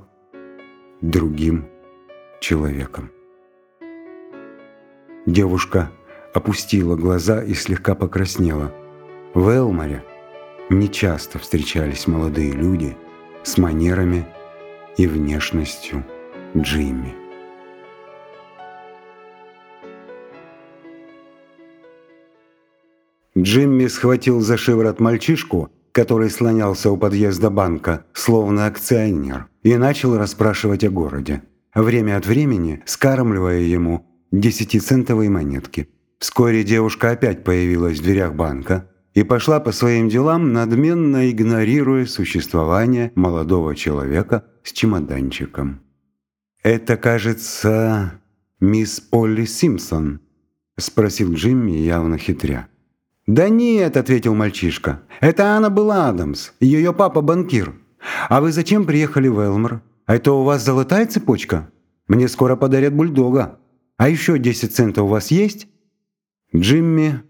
другим 1.00 1.66
человеком. 2.40 3.10
Девушка 5.26 5.90
опустила 6.32 6.96
глаза 6.96 7.42
и 7.42 7.52
слегка 7.54 7.94
покраснела. 7.94 8.72
В 9.34 9.48
Элморе 9.48 10.04
нечасто 10.70 11.38
встречались 11.38 12.06
молодые 12.06 12.52
люди 12.52 12.96
с 13.42 13.58
манерами 13.58 14.26
и 14.96 15.06
внешностью 15.06 16.04
Джимми. 16.56 17.14
Джимми 23.36 23.86
схватил 23.86 24.40
за 24.40 24.56
шиворот 24.56 24.98
мальчишку, 24.98 25.70
который 25.92 26.30
слонялся 26.30 26.90
у 26.90 26.96
подъезда 26.96 27.50
банка, 27.50 28.04
словно 28.12 28.66
акционер, 28.66 29.48
и 29.62 29.76
начал 29.76 30.16
расспрашивать 30.16 30.84
о 30.84 30.90
городе, 30.90 31.42
время 31.74 32.16
от 32.16 32.26
времени 32.26 32.82
скармливая 32.86 33.60
ему 33.60 34.06
десятицентовые 34.32 35.28
монетки. 35.28 35.88
Вскоре 36.18 36.64
девушка 36.64 37.10
опять 37.10 37.44
появилась 37.44 37.98
в 37.98 38.02
дверях 38.02 38.34
банка 38.34 38.88
и 39.16 39.22
пошла 39.22 39.60
по 39.60 39.72
своим 39.72 40.10
делам, 40.10 40.52
надменно 40.52 41.30
игнорируя 41.30 42.04
существование 42.04 43.12
молодого 43.14 43.74
человека 43.74 44.44
с 44.62 44.72
чемоданчиком. 44.72 45.80
«Это, 46.62 46.98
кажется, 46.98 48.20
мисс 48.60 49.00
Полли 49.00 49.46
Симпсон?»– 49.46 50.20
спросил 50.78 51.32
Джимми, 51.32 51.70
явно 51.70 52.18
хитря. 52.18 52.68
«Да 53.26 53.48
нет»,— 53.48 53.96
ответил 53.96 54.34
мальчишка. 54.34 55.00
«Это 55.22 55.44
Анна 55.44 55.70
была 55.70 56.10
Адамс, 56.10 56.52
ее 56.60 56.92
папа 56.92 57.22
банкир. 57.22 57.74
А 58.28 58.42
вы 58.42 58.52
зачем 58.52 58.84
приехали 58.84 59.28
в 59.28 59.40
Элмор? 59.40 59.80
Это 60.06 60.32
у 60.32 60.44
вас 60.44 60.62
золотая 60.62 61.06
цепочка? 61.06 61.70
Мне 62.06 62.28
скоро 62.28 62.54
подарят 62.54 62.94
бульдога. 62.94 63.58
А 63.96 64.10
еще 64.10 64.38
10 64.38 64.76
центов 64.76 65.04
у 65.04 65.08
вас 65.08 65.30
есть?» 65.30 65.68
Джимми 66.54 67.22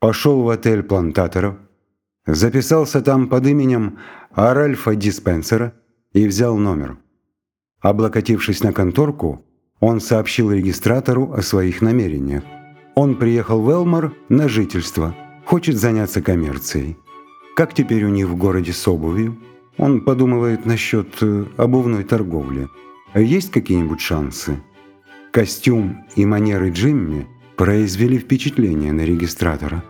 пошел 0.00 0.42
в 0.42 0.48
отель 0.48 0.82
плантаторов, 0.82 1.56
записался 2.26 3.00
там 3.00 3.28
под 3.28 3.46
именем 3.46 3.98
Аральфа 4.32 4.94
Диспенсера 4.94 5.74
и 6.12 6.26
взял 6.26 6.56
номер. 6.56 6.98
Облокотившись 7.80 8.62
на 8.62 8.72
конторку, 8.72 9.44
он 9.80 10.00
сообщил 10.00 10.50
регистратору 10.50 11.32
о 11.32 11.42
своих 11.42 11.80
намерениях. 11.80 12.42
Он 12.94 13.14
приехал 13.16 13.62
в 13.62 13.70
Элмор 13.70 14.14
на 14.28 14.48
жительство, 14.48 15.14
хочет 15.44 15.76
заняться 15.76 16.20
коммерцией. 16.20 16.96
Как 17.54 17.74
теперь 17.74 18.04
у 18.04 18.08
них 18.08 18.26
в 18.26 18.36
городе 18.36 18.72
с 18.72 18.88
обувью? 18.88 19.38
Он 19.76 20.00
подумывает 20.00 20.66
насчет 20.66 21.22
э, 21.22 21.44
обувной 21.56 22.02
торговли. 22.02 22.68
Есть 23.14 23.52
какие-нибудь 23.52 24.00
шансы? 24.00 24.60
Костюм 25.30 26.04
и 26.16 26.26
манеры 26.26 26.70
Джимми 26.70 27.28
произвели 27.58 28.18
впечатление 28.18 28.92
на 28.92 29.00
регистратора. 29.00 29.82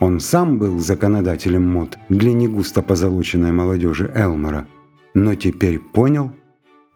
Он 0.00 0.18
сам 0.18 0.58
был 0.58 0.80
законодателем 0.80 1.62
мод 1.62 1.96
для 2.08 2.32
негусто 2.32 2.82
позолоченной 2.82 3.52
молодежи 3.52 4.10
Элмора, 4.12 4.66
но 5.14 5.36
теперь 5.36 5.78
понял, 5.78 6.32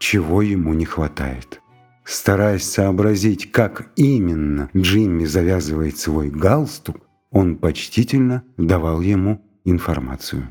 чего 0.01 0.43
ему 0.43 0.75
не 0.75 0.85
хватает. 0.85 1.61
Стараясь 2.05 2.65
сообразить, 2.65 3.53
как 3.53 3.93
именно 3.95 4.71
Джимми 4.77 5.25
завязывает 5.25 5.99
свой 5.99 6.31
галстук, 6.31 6.97
он 7.31 7.57
почтительно 7.57 8.43
давал 8.57 9.01
ему 9.01 9.41
информацию. 9.65 10.49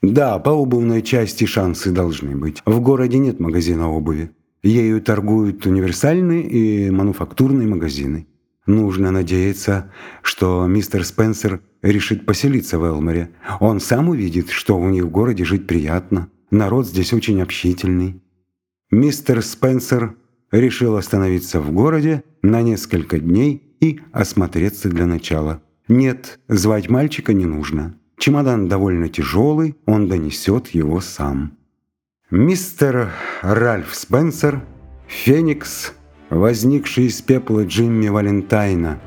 Да, 0.00 0.38
по 0.38 0.50
обувной 0.50 1.02
части 1.02 1.44
шансы 1.44 1.90
должны 1.90 2.36
быть. 2.36 2.62
В 2.64 2.80
городе 2.80 3.18
нет 3.18 3.40
магазина 3.40 3.90
обуви. 3.90 4.30
Ею 4.62 5.02
торгуют 5.02 5.66
универсальные 5.66 6.42
и 6.42 6.90
мануфактурные 6.90 7.66
магазины. 7.66 8.26
Нужно 8.66 9.12
надеяться, 9.12 9.92
что 10.22 10.66
мистер 10.66 11.04
Спенсер 11.04 11.60
решит 11.82 12.26
поселиться 12.26 12.78
в 12.78 12.84
Элморе. 12.84 13.30
Он 13.60 13.78
сам 13.78 14.08
увидит, 14.08 14.50
что 14.50 14.76
у 14.76 14.88
них 14.88 15.04
в 15.04 15.10
городе 15.10 15.44
жить 15.44 15.66
приятно. 15.66 16.28
Народ 16.50 16.86
здесь 16.86 17.12
очень 17.12 17.40
общительный. 17.40 18.20
Мистер 18.90 19.42
Спенсер 19.42 20.16
решил 20.50 20.96
остановиться 20.96 21.60
в 21.60 21.72
городе 21.72 22.24
на 22.42 22.62
несколько 22.62 23.18
дней 23.18 23.76
и 23.80 24.00
осмотреться 24.12 24.88
для 24.88 25.06
начала. 25.06 25.62
Нет, 25.88 26.40
звать 26.48 26.88
мальчика 26.88 27.32
не 27.32 27.46
нужно. 27.46 27.98
Чемодан 28.18 28.68
довольно 28.68 29.08
тяжелый, 29.08 29.76
он 29.86 30.08
донесет 30.08 30.68
его 30.68 31.00
сам. 31.00 31.56
Мистер 32.30 33.12
Ральф 33.42 33.94
Спенсер, 33.94 34.64
Феникс, 35.06 35.92
возникший 36.30 37.06
из 37.06 37.20
пепла 37.22 37.64
Джимми 37.64 38.08
Валентайна, 38.08 38.98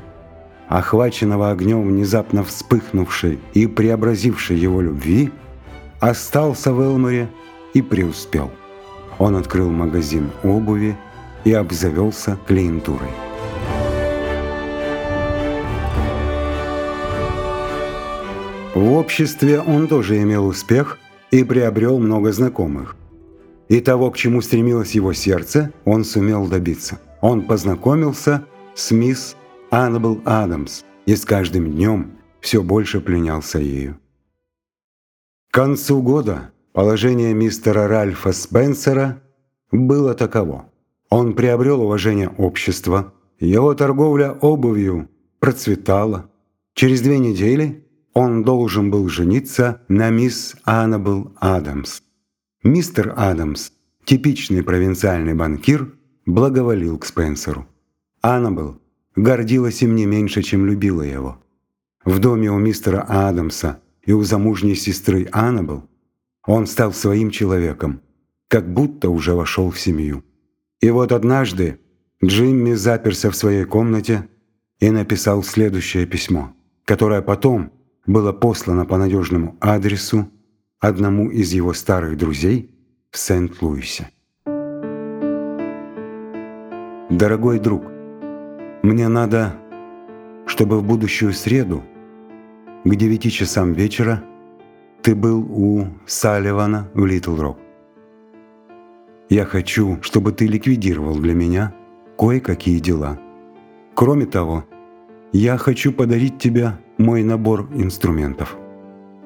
охваченного 0.68 1.50
огнем 1.50 1.86
внезапно 1.86 2.44
вспыхнувшей 2.44 3.38
и 3.54 3.66
преобразившей 3.66 4.56
его 4.56 4.80
любви, 4.80 5.30
остался 6.00 6.72
в 6.72 6.80
Элморе 6.80 7.28
и 7.74 7.82
преуспел. 7.82 8.50
Он 9.18 9.36
открыл 9.36 9.70
магазин 9.70 10.30
обуви, 10.42 10.96
и 11.44 11.52
обзавелся 11.52 12.38
клиентурой. 12.46 13.08
В 18.74 18.92
обществе 18.92 19.60
он 19.60 19.88
тоже 19.88 20.22
имел 20.22 20.46
успех 20.46 20.98
и 21.30 21.44
приобрел 21.44 21.98
много 21.98 22.32
знакомых. 22.32 22.96
И 23.68 23.80
того, 23.80 24.10
к 24.10 24.16
чему 24.16 24.42
стремилось 24.42 24.92
его 24.92 25.12
сердце, 25.12 25.72
он 25.84 26.04
сумел 26.04 26.46
добиться. 26.46 26.98
Он 27.20 27.46
познакомился 27.46 28.46
с 28.74 28.90
мисс 28.90 29.36
Аннабел 29.70 30.22
Адамс 30.24 30.84
и 31.06 31.14
с 31.14 31.24
каждым 31.24 31.70
днем 31.70 32.18
все 32.40 32.62
больше 32.62 33.00
пленялся 33.00 33.58
ею. 33.58 33.98
К 35.50 35.54
концу 35.54 36.02
года 36.02 36.52
положение 36.72 37.34
мистера 37.34 37.88
Ральфа 37.88 38.32
Спенсера 38.32 39.22
было 39.70 40.14
таково. 40.14 40.70
Он 41.10 41.34
приобрел 41.34 41.82
уважение 41.82 42.28
общества, 42.28 43.12
его 43.38 43.74
торговля 43.74 44.32
обувью 44.32 45.08
процветала. 45.40 46.30
Через 46.74 47.00
две 47.00 47.18
недели 47.18 47.86
он 48.14 48.44
должен 48.44 48.90
был 48.90 49.08
жениться 49.08 49.82
на 49.88 50.10
мисс 50.10 50.56
Аннабел 50.64 51.32
Адамс. 51.40 52.02
Мистер 52.62 53.14
Адамс, 53.16 53.72
типичный 54.04 54.62
провинциальный 54.62 55.34
банкир, 55.34 55.92
благоволил 56.34 56.98
к 56.98 57.06
Спенсеру. 57.06 57.66
Аннабел 58.22 58.80
гордилась 59.16 59.82
им 59.82 59.94
не 59.94 60.06
меньше, 60.06 60.42
чем 60.42 60.66
любила 60.66 61.02
его. 61.02 61.42
В 62.04 62.18
доме 62.18 62.50
у 62.50 62.58
мистера 62.58 63.04
Адамса 63.08 63.80
и 64.02 64.12
у 64.12 64.22
замужней 64.22 64.74
сестры 64.74 65.28
Аннабел 65.32 65.88
он 66.46 66.66
стал 66.66 66.92
своим 66.92 67.30
человеком, 67.30 68.00
как 68.48 68.72
будто 68.72 69.10
уже 69.10 69.34
вошел 69.34 69.70
в 69.70 69.78
семью. 69.78 70.24
И 70.80 70.90
вот 70.90 71.12
однажды 71.12 71.78
Джимми 72.24 72.72
заперся 72.72 73.30
в 73.30 73.36
своей 73.36 73.64
комнате 73.64 74.28
и 74.78 74.90
написал 74.90 75.42
следующее 75.42 76.06
письмо, 76.06 76.54
которое 76.84 77.22
потом 77.22 77.72
было 78.06 78.32
послано 78.32 78.86
по 78.86 78.96
надежному 78.96 79.56
адресу 79.60 80.30
одному 80.78 81.30
из 81.30 81.52
его 81.52 81.74
старых 81.74 82.16
друзей 82.16 82.74
в 83.10 83.18
Сент-Луисе. 83.18 84.10
«Дорогой 87.20 87.58
друг, 87.58 87.82
мне 88.82 89.06
надо, 89.08 89.54
чтобы 90.46 90.78
в 90.78 90.84
будущую 90.84 91.34
среду 91.34 91.82
к 92.82 92.96
девяти 92.96 93.30
часам 93.30 93.74
вечера 93.74 94.22
ты 95.02 95.14
был 95.14 95.46
у 95.50 95.88
Салливана 96.06 96.88
в 96.94 97.04
Литл-Рок. 97.04 97.58
Я 99.28 99.44
хочу, 99.44 99.98
чтобы 100.00 100.32
ты 100.32 100.46
ликвидировал 100.46 101.16
для 101.16 101.34
меня 101.34 101.74
кое-какие 102.18 102.78
дела. 102.78 103.18
Кроме 103.94 104.24
того, 104.24 104.64
я 105.34 105.58
хочу 105.58 105.92
подарить 105.92 106.38
тебе 106.38 106.78
мой 106.96 107.22
набор 107.22 107.68
инструментов. 107.74 108.56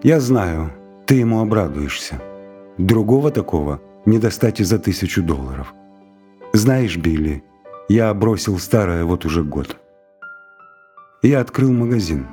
Я 0.03 0.19
знаю, 0.19 0.73
ты 1.07 1.15
ему 1.15 1.41
обрадуешься. 1.41 2.21
Другого 2.77 3.31
такого 3.31 3.81
не 4.05 4.19
достать 4.19 4.59
и 4.59 4.65
за 4.65 4.81
тысячу 4.81 5.23
долларов. 5.23 5.73
Знаешь, 6.53 6.97
Билли, 6.97 7.45
я 7.89 8.13
бросил 8.15 8.59
старое 8.59 9.05
вот 9.05 9.25
уже 9.25 9.43
год. 9.43 9.77
Я 11.23 11.41
открыл 11.41 11.73
магазин. 11.73 12.27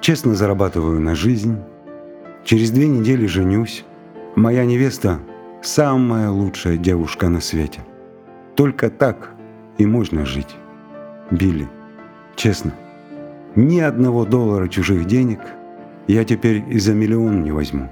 Честно 0.00 0.34
зарабатываю 0.34 1.00
на 1.00 1.14
жизнь. 1.14 1.58
Через 2.44 2.70
две 2.70 2.88
недели 2.88 3.26
женюсь. 3.26 3.84
Моя 4.34 4.64
невеста 4.64 5.20
самая 5.62 6.30
лучшая 6.30 6.76
девушка 6.76 7.28
на 7.28 7.40
свете. 7.40 7.80
Только 8.54 8.90
так 8.90 9.30
и 9.78 9.86
можно 9.86 10.26
жить. 10.26 10.56
Билли, 11.30 11.68
честно, 12.36 12.72
ни 13.56 13.80
одного 13.80 14.24
доллара 14.24 14.68
чужих 14.68 15.06
денег 15.06 15.40
я 16.06 16.24
теперь 16.24 16.62
и 16.68 16.78
за 16.78 16.94
миллион 16.94 17.42
не 17.42 17.50
возьму. 17.50 17.90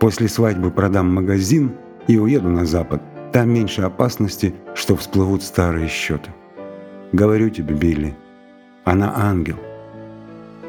После 0.00 0.28
свадьбы 0.28 0.70
продам 0.70 1.14
магазин 1.14 1.72
и 2.06 2.18
уеду 2.18 2.50
на 2.50 2.66
запад. 2.66 3.02
Там 3.32 3.50
меньше 3.50 3.82
опасности, 3.82 4.54
что 4.74 4.96
всплывут 4.96 5.42
старые 5.42 5.88
счеты. 5.88 6.30
Говорю 7.12 7.50
тебе, 7.50 7.74
Билли, 7.74 8.16
она 8.84 9.12
ангел. 9.16 9.58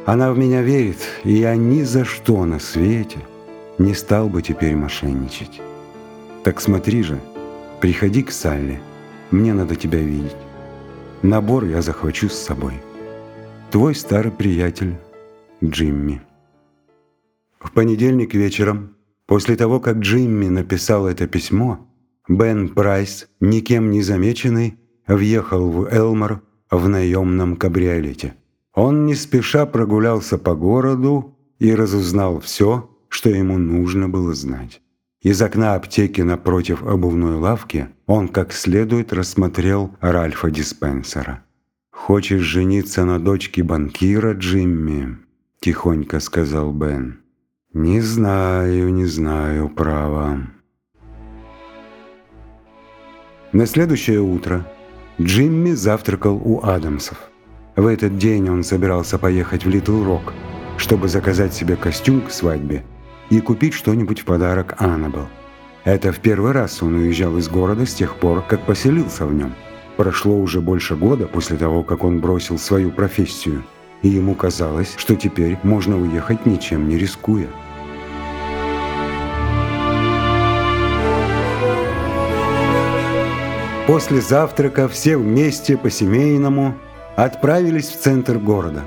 Она 0.06 0.32
в 0.34 0.38
меня 0.38 0.62
верит, 0.62 0.98
и 1.24 1.34
я 1.34 1.56
ни 1.56 1.84
за 1.84 2.04
что 2.04 2.45
на 2.45 2.60
свете 2.60 3.19
не 3.78 3.93
стал 3.93 4.28
бы 4.28 4.41
теперь 4.41 4.76
мошенничать. 4.76 5.62
Так 6.43 6.60
смотри 6.60 7.04
же, 7.04 7.19
приходи 7.80 8.24
к 8.24 8.32
Салли, 8.32 8.80
мне 9.32 9.54
надо 9.54 9.76
тебя 9.76 10.00
видеть. 10.00 10.36
Набор 11.22 11.65
я 11.65 11.82
захвачу 11.82 12.30
с 12.30 12.34
собой. 12.34 12.74
Твой 13.72 13.93
старый 13.93 14.32
приятель 14.32 14.95
Джимми. 15.63 16.22
В 17.60 17.72
понедельник 17.72 18.34
вечером, 18.34 18.95
после 19.28 19.56
того, 19.56 19.80
как 19.80 19.98
Джимми 19.98 20.48
написал 20.48 21.08
это 21.08 21.28
письмо, 21.28 21.88
Бен 22.29 22.69
Прайс, 22.69 23.27
никем 23.39 23.89
не 23.89 24.03
замеченный, 24.03 24.77
въехал 25.07 25.71
в 25.71 25.91
Элмор 25.91 26.43
в 26.69 26.87
наемном 26.87 27.55
кабриолете. 27.55 28.35
Он 28.75 29.07
не 29.07 29.15
спеша 29.15 29.65
прогулялся 29.65 30.37
по 30.37 30.53
городу 30.53 31.35
и 31.57 31.73
разузнал 31.73 32.39
все, 32.39 32.87
что 33.09 33.29
ему 33.29 33.57
нужно 33.57 34.07
было 34.09 34.35
знать. 34.35 34.79
Из 35.23 35.41
окна 35.41 35.73
аптеки 35.73 36.21
напротив 36.21 36.83
обувной 36.83 37.35
лавки 37.35 37.89
он 38.05 38.27
как 38.27 38.53
следует 38.53 39.11
рассмотрел 39.11 39.95
Ральфа 39.99 40.51
Диспенсера. 40.51 41.43
«Хочешь 41.89 42.43
жениться 42.43 43.05
на 43.05 43.19
дочке 43.19 43.63
банкира, 43.63 44.33
Джимми?»– 44.33 45.17
тихонько 45.59 46.19
сказал 46.19 46.71
Бен. 46.73 47.21
«Не 47.73 48.01
знаю, 48.01 48.93
не 48.93 49.05
знаю, 49.05 49.67
право». 49.69 50.59
На 53.51 53.65
следующее 53.65 54.21
утро 54.21 54.63
Джимми 55.19 55.71
завтракал 55.71 56.35
у 56.35 56.63
Адамсов. 56.63 57.17
В 57.75 57.88
этот 57.88 58.19
день 58.19 58.47
он 58.47 58.63
собирался 58.63 59.17
поехать 59.17 59.65
в 59.65 59.69
Литл 59.69 60.03
Рок, 60.03 60.33
чтобы 60.77 61.07
заказать 61.07 61.51
себе 61.51 61.75
костюм 61.75 62.21
к 62.21 62.29
свадьбе 62.29 62.83
и 63.31 63.41
купить 63.41 63.73
что-нибудь 63.73 64.19
в 64.19 64.25
подарок 64.25 64.75
Аннабелл. 64.77 65.27
Это 65.83 66.12
в 66.12 66.19
первый 66.19 66.51
раз 66.51 66.83
он 66.83 66.93
уезжал 66.93 67.38
из 67.38 67.49
города 67.49 67.88
с 67.88 67.93
тех 67.95 68.17
пор, 68.17 68.43
как 68.43 68.67
поселился 68.67 69.25
в 69.25 69.33
нем. 69.33 69.55
Прошло 69.97 70.38
уже 70.38 70.62
больше 70.62 70.95
года 70.95 71.25
после 71.25 71.57
того, 71.57 71.81
как 71.81 72.03
он 72.03 72.19
бросил 72.19 72.59
свою 72.59 72.91
профессию, 72.91 73.63
и 74.03 74.09
ему 74.09 74.35
казалось, 74.35 74.93
что 74.95 75.15
теперь 75.15 75.57
можно 75.63 75.99
уехать 75.99 76.45
ничем 76.45 76.88
не 76.88 76.99
рискуя. 76.99 77.47
После 83.89 84.21
завтрака 84.21 84.88
все 84.88 85.17
вместе 85.17 85.75
по-семейному– 85.75 86.75
отправились 87.15 87.89
в 87.89 87.99
центр 87.99 88.38
города. 88.38 88.84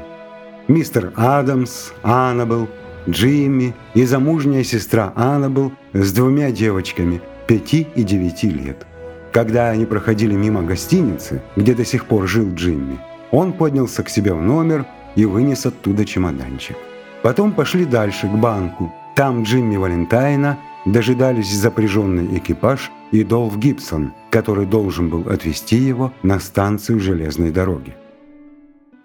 Мистер 0.69 1.13
Адамс, 1.17 1.91
Аннабелл, 2.05 2.69
Джимми 3.09 3.75
и 3.95 4.05
замужняя 4.05 4.63
сестра 4.63 5.13
Аннабелл 5.17 5.73
с 5.93 6.13
двумя 6.13 6.53
девочками 6.53 7.21
пяти 7.49 7.89
и 7.97 8.05
девяти 8.05 8.49
лет. 8.49 8.87
Когда 9.33 9.71
они 9.71 9.87
проходили 9.87 10.37
мимо 10.37 10.63
гостиницы, 10.63 11.43
где 11.57 11.75
до 11.75 11.85
сих 11.85 12.07
пор 12.07 12.29
жил 12.29 12.55
Джимми, 12.55 13.01
он 13.33 13.55
поднялся 13.55 14.05
к 14.05 14.09
себе 14.09 14.33
в 14.33 14.41
номер 14.41 14.87
и 15.17 15.25
вынес 15.25 15.67
оттуда 15.67 16.05
чемоданчик. 16.05 16.77
Потом 17.23 17.55
пошли 17.55 17.87
дальше, 17.87 18.29
к 18.29 18.35
банку. 18.35 18.95
Там 19.17 19.43
Джимми 19.43 19.79
Валентайна 19.79 20.59
дожидались 20.87 21.53
запряженный 21.53 22.39
экипаж 22.39 22.93
и 23.11 23.25
Долф 23.25 23.59
Гибсон, 23.59 24.13
который 24.33 24.65
должен 24.65 25.11
был 25.11 25.29
отвезти 25.29 25.77
его 25.77 26.15
на 26.23 26.41
станцию 26.41 27.01
железной 27.01 27.51
дороги. 27.51 27.95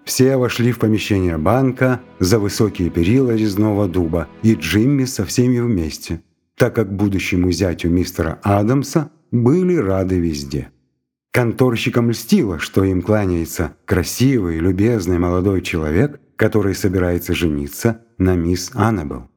Все 0.04 0.38
вошли 0.38 0.72
в 0.72 0.78
помещение 0.78 1.36
банка 1.36 2.00
за 2.18 2.38
высокие 2.38 2.88
перила 2.88 3.36
резного 3.36 3.86
дуба, 3.86 4.26
и 4.42 4.54
Джимми 4.54 5.04
со 5.04 5.26
всеми 5.26 5.58
вместе, 5.60 6.22
так 6.56 6.74
как 6.74 6.96
будущему 6.96 7.52
зятю 7.52 7.90
мистера 7.90 8.40
Адамса 8.42 9.10
были 9.30 9.76
рады 9.76 10.18
везде. 10.18 10.70
Конторщикам 11.30 12.10
льстило, 12.10 12.58
что 12.58 12.82
им 12.84 13.02
кланяется 13.02 13.76
красивый, 13.84 14.58
любезный 14.60 15.18
молодой 15.18 15.60
человек, 15.60 16.22
который 16.36 16.74
собирается 16.74 17.34
жениться 17.34 18.00
на 18.16 18.34
мисс 18.34 18.70
Аннабелл. 18.72 19.28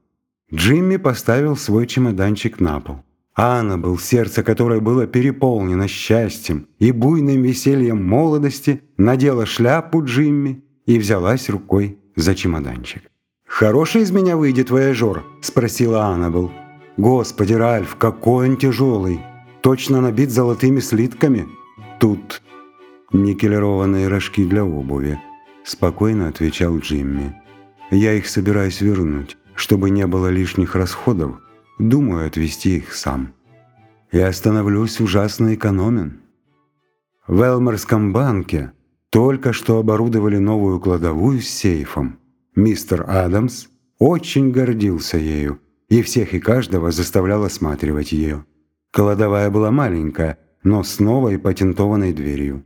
Джимми 0.54 0.96
поставил 0.96 1.58
свой 1.58 1.86
чемоданчик 1.86 2.62
на 2.62 2.80
пол. 2.80 3.04
Аннабелл, 3.34 3.98
сердце 3.98 4.44
которой 4.44 4.82
было 4.82 5.08
переполнено 5.08 5.88
счастьем 5.88 6.68
и 6.80 6.92
буйным 6.92 7.42
весельем 7.42 8.06
молодости, 8.06 8.82
надела 8.98 9.46
шляпу 9.46 10.04
Джимми 10.04 10.64
и 10.86 11.00
взялась 11.00 11.50
рукой 11.50 11.98
за 12.16 12.36
чемоданчик. 12.36 13.04
«Хороший 13.46 14.02
из 14.02 14.12
меня 14.12 14.36
выйдет 14.38 14.70
вояжер?»– 14.70 15.24
спросила 15.42 16.06
Аннабелл. 16.06 16.52
«Господи, 16.98 17.54
Ральф, 17.54 17.96
какой 17.96 18.50
он 18.50 18.58
тяжелый! 18.58 19.22
Точно 19.62 20.02
набит 20.02 20.32
золотыми 20.32 20.80
слитками!» 20.80 21.48
«Тут 22.00 22.42
никелированные 23.14 24.08
рожки 24.08 24.46
для 24.46 24.66
обуви»,– 24.66 25.20
спокойно 25.64 26.28
отвечал 26.28 26.78
Джимми. 26.80 27.36
«Я 27.92 28.14
их 28.14 28.28
собираюсь 28.28 28.82
вернуть, 28.82 29.38
чтобы 29.56 29.90
не 29.90 30.08
было 30.08 30.28
лишних 30.28 30.76
расходов. 30.76 31.40
Думаю 31.80 32.28
отвезти 32.28 32.78
их 32.78 32.94
сам. 32.94 33.34
Я 34.12 34.32
становлюсь 34.34 35.00
ужасно 35.00 35.54
экономен». 35.56 36.22
В 37.28 37.42
Элморском 37.42 38.14
банке 38.14 38.72
только 39.10 39.54
что 39.54 39.78
оборудовали 39.78 40.38
новую 40.38 40.80
кладовую 40.80 41.42
с 41.42 41.48
сейфом. 41.48 42.20
Мистер 42.56 43.06
Адамс 43.08 43.68
очень 44.00 44.52
гордился 44.52 45.18
ею 45.18 45.60
и 45.90 46.02
всех 46.02 46.34
и 46.34 46.40
каждого 46.40 46.92
заставлял 46.92 47.44
осматривать 47.44 48.12
ее. 48.12 48.46
Кладовая 48.92 49.50
была 49.50 49.72
маленькая, 49.72 50.40
но 50.64 50.84
с 50.84 51.00
новой 51.00 51.38
патентованной 51.38 52.14
дверью. 52.14 52.66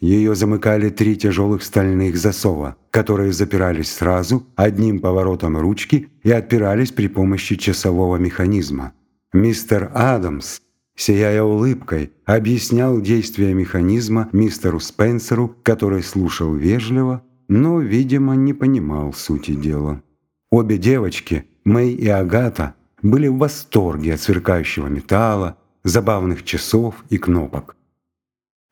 Ее 0.00 0.34
замыкали 0.34 0.90
три 0.90 1.16
тяжелых 1.16 1.62
стальных 1.62 2.16
засова, 2.16 2.76
которые 2.90 3.32
запирались 3.32 3.92
сразу 3.92 4.46
одним 4.54 5.00
поворотом 5.00 5.56
ручки 5.58 6.08
и 6.22 6.30
отпирались 6.30 6.92
при 6.92 7.08
помощи 7.08 7.56
часового 7.56 8.16
механизма. 8.16 8.92
Мистер 9.32 9.90
Адамс 9.94 10.60
сияя 10.98 11.44
улыбкой, 11.44 12.12
объяснял 12.26 13.00
действия 13.00 13.54
механизма 13.54 14.28
мистеру 14.32 14.80
Спенсеру, 14.80 15.56
который 15.62 16.02
слушал 16.02 16.52
вежливо, 16.54 17.22
но, 17.46 17.80
видимо, 17.80 18.34
не 18.34 18.52
понимал 18.52 19.12
сути 19.12 19.54
дела. 19.54 20.02
Обе 20.50 20.76
девочки, 20.76 21.46
Мэй 21.64 21.94
и 21.94 22.08
Агата, 22.08 22.74
были 23.00 23.28
в 23.28 23.38
восторге 23.38 24.14
от 24.14 24.20
сверкающего 24.20 24.88
металла, 24.88 25.56
забавных 25.84 26.44
часов 26.44 26.96
и 27.10 27.16
кнопок. 27.16 27.76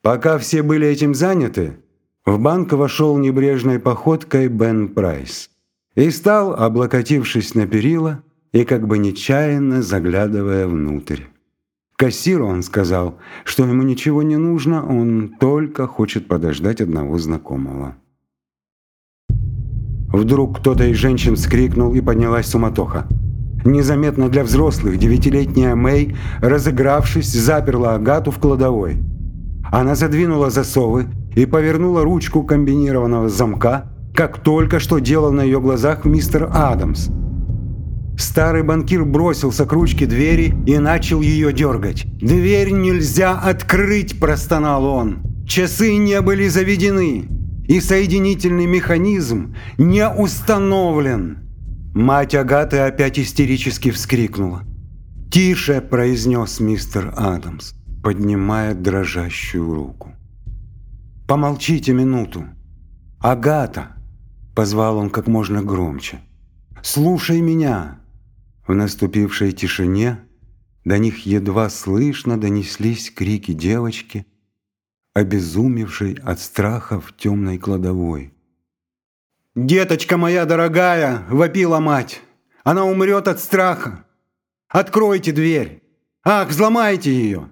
Пока 0.07 0.39
все 0.39 0.63
были 0.63 0.87
этим 0.87 1.17
заняты, 1.17 1.79
в 2.25 2.39
банк 2.39 2.73
вошел 2.73 3.19
небрежной 3.19 3.81
походкой 3.81 4.47
Бен 4.47 4.91
Прайс 4.91 5.51
и 5.97 6.11
стал, 6.11 6.55
облокотившись 6.55 7.57
на 7.57 7.67
перила 7.67 8.23
и 8.53 8.65
как 8.65 8.87
бы 8.87 8.99
нечаянно 8.99 9.83
заглядывая 9.83 10.69
внутрь. 10.69 11.23
Кассиру 11.97 12.47
он 12.47 12.63
сказал, 12.63 13.19
что 13.43 13.67
ему 13.67 13.83
ничего 13.83 14.23
не 14.23 14.37
нужно, 14.37 14.87
он 14.87 15.35
только 15.41 15.89
хочет 15.89 16.29
подождать 16.29 16.81
одного 16.81 17.19
знакомого. 17.19 17.97
Вдруг 20.13 20.61
кто-то 20.61 20.85
из 20.85 20.99
женщин 20.99 21.37
скрикнул 21.37 21.93
и 21.95 22.01
поднялась 22.01 22.47
суматоха. 22.47 23.09
Незаметно 23.65 24.29
для 24.29 24.45
взрослых 24.45 24.99
девятилетняя 24.99 25.75
Мэй, 25.75 26.15
разыгравшись, 26.39 27.33
заперла 27.33 27.97
Агату 27.97 28.31
в 28.31 28.39
кладовой. 28.39 29.03
Она 29.73 29.95
задвинула 29.95 30.51
засовы 30.51 31.07
и 31.35 31.47
повернула 31.47 32.03
ручку 32.03 32.43
комбинированного 32.43 33.29
замка, 33.29 33.93
как 34.15 34.39
только 34.39 34.81
что 34.81 34.99
делал 34.99 35.33
на 35.33 35.43
ее 35.43 35.61
глазах 35.61 36.05
мистер 36.05 36.49
Адамс– 36.53 37.09
Старый 38.19 38.63
банкир 38.63 39.05
бросился 39.05 39.67
к 39.67 39.73
ручке 39.73 40.07
двери 40.07 40.55
и 40.67 40.79
начал 40.79 41.21
ее 41.21 41.53
дергать. 41.53 42.07
«Дверь 42.19 42.71
нельзя 42.71 43.33
открыть!»– 43.39 44.19
простонал 44.21 44.85
он. 44.85 45.19
«Часы 45.47 45.97
не 45.97 46.21
были 46.23 46.49
заведены, 46.49 47.29
и 47.69 47.81
соединительный 47.81 48.67
механизм 48.67 49.55
не 49.77 50.09
установлен!» 50.09 51.39
Мать 51.95 52.35
Агаты 52.35 52.79
опять 52.79 53.19
истерически 53.19 53.91
вскрикнула. 53.91 54.63
«Тише!»– 55.31 55.81
произнес 55.91 56.59
мистер 56.59 57.13
Адамс, 57.17 57.73
поднимая 58.07 58.73
дрожащую 58.73 59.75
руку. 59.75 60.15
«Помолчите 61.27 61.93
минуту!» 61.93 62.45
«Агата!»– 63.19 63.97
позвал 64.55 64.99
он 64.99 65.11
как 65.11 65.27
можно 65.27 65.61
громче. 65.61 66.21
«Слушай 66.85 67.41
меня!» 67.41 67.99
В 68.65 68.75
наступившей 68.77 69.51
тишине 69.51 70.21
до 70.85 70.99
них 70.99 71.27
едва 71.27 71.69
слышно 71.69 72.41
донеслись 72.41 73.11
крики 73.11 73.53
девочки, 73.53 74.25
обезумевшей 75.13 76.15
от 76.15 76.39
страха 76.39 77.01
в 77.01 77.13
темной 77.17 77.59
кладовой. 77.59 78.33
«Деточка 79.57 80.17
моя 80.17 80.45
дорогая!»– 80.45 81.25
вопила 81.29 81.81
мать. 81.81 82.23
«Она 82.63 82.85
умрет 82.85 83.27
от 83.27 83.41
страха! 83.41 84.05
Откройте 84.69 85.33
дверь! 85.33 85.83
Ах, 86.23 86.51
взломайте 86.51 87.13
ее! 87.13 87.51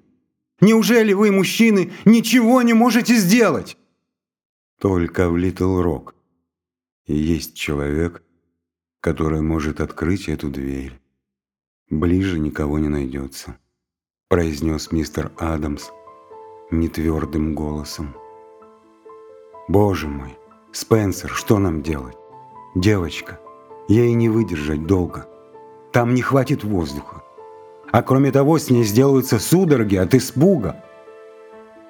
Неужели 0.65 1.13
вы, 1.13 1.31
мужчины, 1.31 1.93
ничего 2.07 2.63
не 2.63 2.73
можете 2.73 3.17
сделать?» 3.17 3.77
Только 4.81 5.29
в 5.29 5.37
Литл 5.37 5.83
Рок 5.83 6.15
есть 7.07 7.55
человек, 7.55 8.23
который 9.01 9.43
может 9.43 9.83
открыть 9.83 10.27
эту 10.27 10.49
дверь. 10.49 10.99
Ближе 11.91 12.39
никого 12.39 12.79
не 12.79 12.89
найдется, 12.89 13.59
произнес 14.29 14.91
мистер 14.91 15.33
Адамс 15.37 15.91
нетвердым 16.71 17.55
голосом. 17.55 18.17
Боже 19.69 20.09
мой, 20.09 20.35
Спенсер, 20.73 21.29
что 21.29 21.59
нам 21.59 21.83
делать? 21.83 22.17
Девочка, 22.75 23.39
ей 23.87 24.15
не 24.15 24.31
выдержать 24.31 24.87
долго. 24.87 25.29
Там 25.93 26.15
не 26.15 26.23
хватит 26.23 26.65
воздуха. 26.65 27.23
А 27.95 28.03
кроме 28.03 28.33
того, 28.33 28.59
с 28.59 28.71
ней 28.71 28.83
сделаются 28.83 29.39
судороги 29.39 29.95
от 29.95 30.17
испуга. 30.17 30.83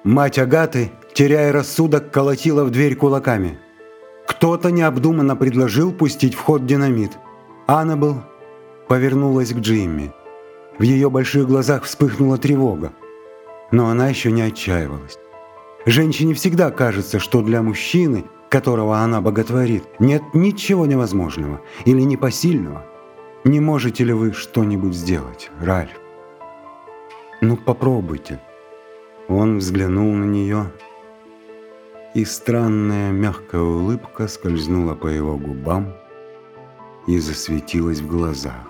Мать 0.03 0.37
Агаты, 0.37 0.91
теряя 1.15 1.51
рассудок, 1.51 2.11
колотила 2.11 2.63
в 2.63 2.69
дверь 2.69 2.95
кулаками. 2.95 3.57
Кто-то 4.27 4.69
необдуманно 4.69 5.35
предложил 5.35 5.91
пустить 5.91 6.35
в 6.35 6.41
ход 6.41 6.67
динамит. 6.67 7.17
Аннабелл 7.65 8.21
повернулась 8.87 9.51
к 9.51 9.57
Джимми. 9.57 10.13
В 10.77 10.83
ее 10.83 11.09
больших 11.09 11.47
глазах 11.47 11.85
вспыхнула 11.85 12.37
тревога. 12.37 12.93
Но 13.71 13.89
она 13.89 14.07
еще 14.07 14.31
не 14.31 14.43
отчаивалась. 14.43 15.17
Женщине 15.87 16.35
всегда 16.35 16.69
кажется, 16.69 17.17
что 17.17 17.41
для 17.41 17.63
мужчины, 17.63 18.25
которого 18.49 18.99
она 18.99 19.21
боготворит, 19.21 19.85
нет 19.97 20.21
ничего 20.35 20.85
невозможного 20.85 21.61
или 21.83 22.01
непосильного. 22.01 22.85
Не 23.45 23.59
можете 23.59 24.03
ли 24.03 24.11
вы 24.11 24.33
что-нибудь 24.33 24.95
сделать, 24.95 25.51
Ральф? 25.61 25.91
Ну, 27.41 27.57
попробуйте. 27.57 28.41
Он 29.27 29.59
взглянул 29.59 30.11
на 30.13 30.25
нее, 30.25 30.71
и 32.15 32.25
странная 32.25 33.11
мягкая 33.11 33.61
улыбка 33.61 34.27
скользнула 34.27 34.95
по 34.95 35.05
его 35.05 35.37
губам 35.37 35.93
и 37.05 37.19
засветилась 37.19 37.99
в 37.99 38.07
глазах. 38.07 38.67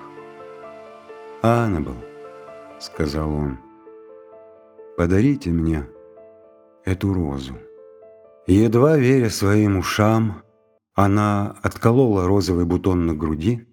«Аннабелл»,— 1.42 1.96
сказал 2.82 3.32
он,— 3.34 3.58
«подарите 4.98 5.52
мне 5.52 5.88
эту 6.84 7.14
розу». 7.14 7.54
Едва 8.46 8.98
веря 8.98 9.30
своим 9.30 9.78
ушам, 9.78 10.44
она 10.96 11.56
отколола 11.64 12.28
розовый 12.28 12.66
бутон 12.66 13.06
на 13.06 13.14
груди 13.14 13.66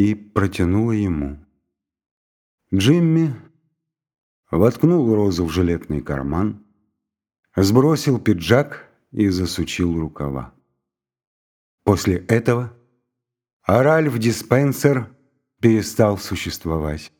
и 0.00 0.14
протянула 0.14 0.92
ему. 0.92 1.38
Джимми 2.74 3.34
воткнул 4.50 5.14
розу 5.14 5.44
в 5.44 5.50
жилетный 5.50 6.00
карман, 6.00 6.64
сбросил 7.54 8.18
пиджак 8.18 8.88
и 9.10 9.28
засучил 9.28 10.00
рукава. 10.00 10.54
После 11.84 12.16
этого 12.16 12.72
Ральф 13.66 14.18
Диспенсер 14.18 15.14
перестал 15.60 16.16
существовать, 16.16 17.12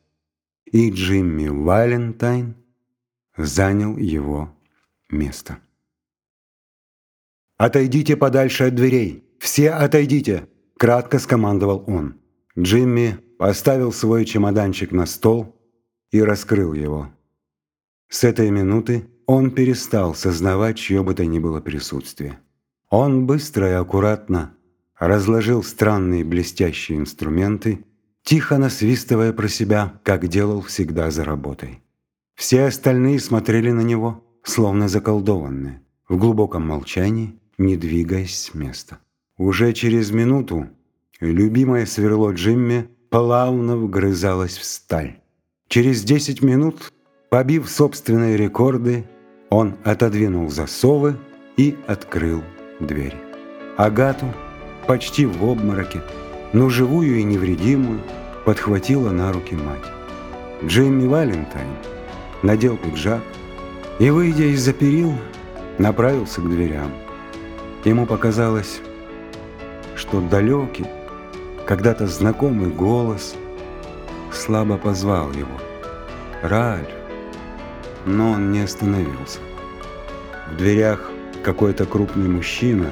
и 0.65 0.89
Джимми 0.89 1.49
Валентайн 1.49 2.55
занял 3.37 3.95
его 3.95 4.57
место. 5.07 5.59
«Отойдите 7.57 8.17
подальше 8.17 8.63
от 8.63 8.75
дверей! 8.75 9.23
Все 9.39 9.69
отойдите!»– 9.69 10.49
кратко 10.79 11.19
скомандовал 11.19 11.83
он. 11.85 12.20
Джимми 12.57 13.19
поставил 13.37 13.91
свой 13.91 14.25
чемоданчик 14.25 14.91
на 14.91 15.05
стол 15.05 15.55
и 16.11 16.21
раскрыл 16.21 16.73
его. 16.73 17.09
С 18.09 18.23
этой 18.23 18.51
минуты 18.51 19.07
он 19.25 19.51
перестал 19.51 20.13
сознавать 20.13 20.77
чье 20.77 21.03
бы 21.03 21.13
то 21.13 21.25
ни 21.25 21.39
было 21.39 21.61
присутствие. 21.61 22.39
Он 22.89 23.25
быстро 23.25 23.69
и 23.69 23.73
аккуратно 23.73 24.53
разложил 24.99 25.63
странные 25.63 26.23
блестящие 26.23 26.97
инструменты, 26.97 27.85
тихо 28.23 28.57
насвистывая 28.57 29.33
про 29.33 29.47
себя, 29.47 29.99
как 30.03 30.27
делал 30.27 30.61
всегда 30.61 31.09
за 31.09 31.23
работой. 31.23 31.81
Все 32.35 32.65
остальные 32.65 33.19
смотрели 33.19 33.71
на 33.71 33.81
него, 33.81 34.23
словно 34.43 34.89
заколдованные, 34.89 35.81
в 36.07 36.17
глубоком 36.17 36.67
молчании, 36.67 37.39
не 37.57 37.77
двигаясь 37.77 38.37
с 38.37 38.53
места. 38.53 38.99
Уже 39.37 39.73
через 39.73 40.11
минуту 40.11 40.69
любимое 41.21 41.85
сверло 41.85 42.31
Джимми 42.31 42.89
плавно 43.09 43.77
вгрызалось 43.77 44.57
в 44.57 44.63
сталь. 44.63 45.17
Через 45.67 46.03
десять 46.03 46.41
минут, 46.41 46.91
побив 47.29 47.69
собственные 47.69 48.37
рекорды, 48.37 49.05
он 49.49 49.75
отодвинул 49.83 50.49
засовы 50.49 51.15
и 51.57 51.77
открыл 51.87 52.43
дверь. 52.79 53.15
Агату, 53.77 54.25
почти 54.87 55.25
в 55.25 55.43
обмороке, 55.43 56.01
но 56.53 56.69
живую 56.69 57.19
и 57.19 57.23
невредимую, 57.23 58.01
подхватила 58.45 59.11
на 59.11 59.31
руки 59.31 59.55
мать. 59.55 59.85
Джимми 60.63 61.07
Валентайн 61.07 61.69
надел 62.43 62.77
пиджак 62.77 63.21
и, 63.99 64.09
выйдя 64.09 64.45
из-за 64.45 64.73
перил, 64.73 65.13
направился 65.77 66.41
к 66.41 66.49
дверям. 66.49 66.91
Ему 67.85 68.05
показалось, 68.05 68.79
что 69.95 70.21
далекий, 70.21 70.85
когда-то 71.71 72.05
знакомый 72.05 72.69
голос 72.69 73.33
слабо 74.29 74.75
позвал 74.75 75.31
его. 75.31 75.57
«Ральф!» 76.41 76.89
Но 78.05 78.31
он 78.31 78.51
не 78.51 78.59
остановился. 78.59 79.39
В 80.51 80.57
дверях 80.57 81.09
какой-то 81.45 81.85
крупный 81.85 82.27
мужчина 82.27 82.89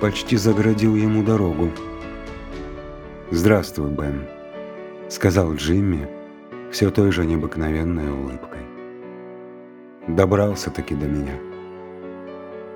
почти 0.00 0.36
заградил 0.36 0.94
ему 0.94 1.24
дорогу. 1.24 1.72
«Здравствуй, 3.32 3.90
Бен»,— 3.90 4.28
сказал 5.08 5.52
Джимми 5.54 6.08
все 6.70 6.92
той 6.92 7.10
же 7.10 7.26
необыкновенной 7.26 8.12
улыбкой. 8.12 8.62
«Добрался-таки 10.06 10.94
до 10.94 11.06
меня. 11.06 11.34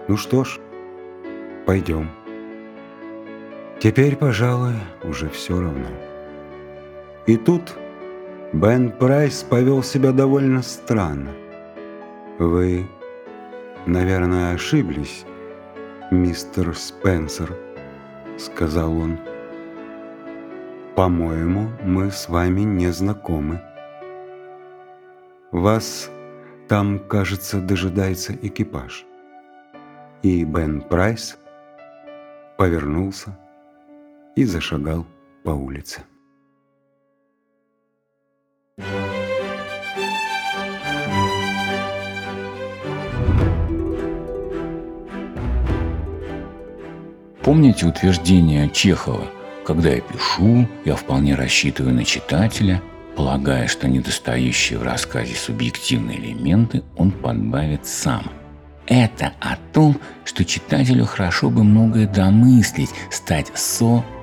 Ну 0.08 0.16
что 0.16 0.42
ж, 0.42 0.58
Пойдем. 1.68 2.08
Теперь, 3.80 4.16
пожалуй, 4.16 4.74
уже 5.04 5.28
все 5.28 5.60
равно. 5.60 5.88
И 7.26 7.36
тут 7.36 7.76
Бен 8.52 8.90
Прайс 8.90 9.42
повел 9.42 9.82
себя 9.82 10.12
довольно 10.12 10.62
странно. 10.62 11.30
Вы, 12.38 12.86
наверное, 13.86 14.54
ошиблись, 14.54 15.24
мистер 16.10 16.74
Спенсер, 16.74 17.56
сказал 18.36 18.96
он. 18.96 19.18
По-моему, 20.96 21.68
мы 21.84 22.10
с 22.10 22.28
вами 22.28 22.62
не 22.62 22.90
знакомы. 22.90 23.60
Вас 25.52 26.10
там, 26.66 26.98
кажется, 26.98 27.60
дожидается 27.60 28.34
экипаж. 28.34 29.06
И 30.22 30.44
Бен 30.44 30.80
Прайс– 30.80 31.38
повернулся 32.58 33.38
и 34.38 34.44
зашагал 34.44 35.04
по 35.42 35.50
улице. 35.50 36.02
Помните 47.42 47.86
утверждение 47.86 48.70
Чехова 48.70 49.26
«Когда 49.66 49.88
я 49.88 50.00
пишу, 50.00 50.68
я 50.84 50.94
вполне 50.94 51.34
рассчитываю 51.34 51.96
на 51.96 52.04
читателя, 52.04 52.80
полагая, 53.16 53.66
что 53.66 53.88
недостающие 53.88 54.78
в 54.78 54.84
рассказе 54.84 55.34
субъективные 55.34 56.16
элементы 56.16 56.84
он 56.96 57.10
подбавит 57.10 57.86
сам– 57.86 58.30
это 58.88 59.34
о 59.40 59.56
том, 59.74 60.00
что 60.24 60.46
читателю 60.46 61.04
хорошо 61.04 61.50
бы 61.50 61.62
многое 61.62 62.06
домыслить, 62.06 62.90
стать 63.10 63.50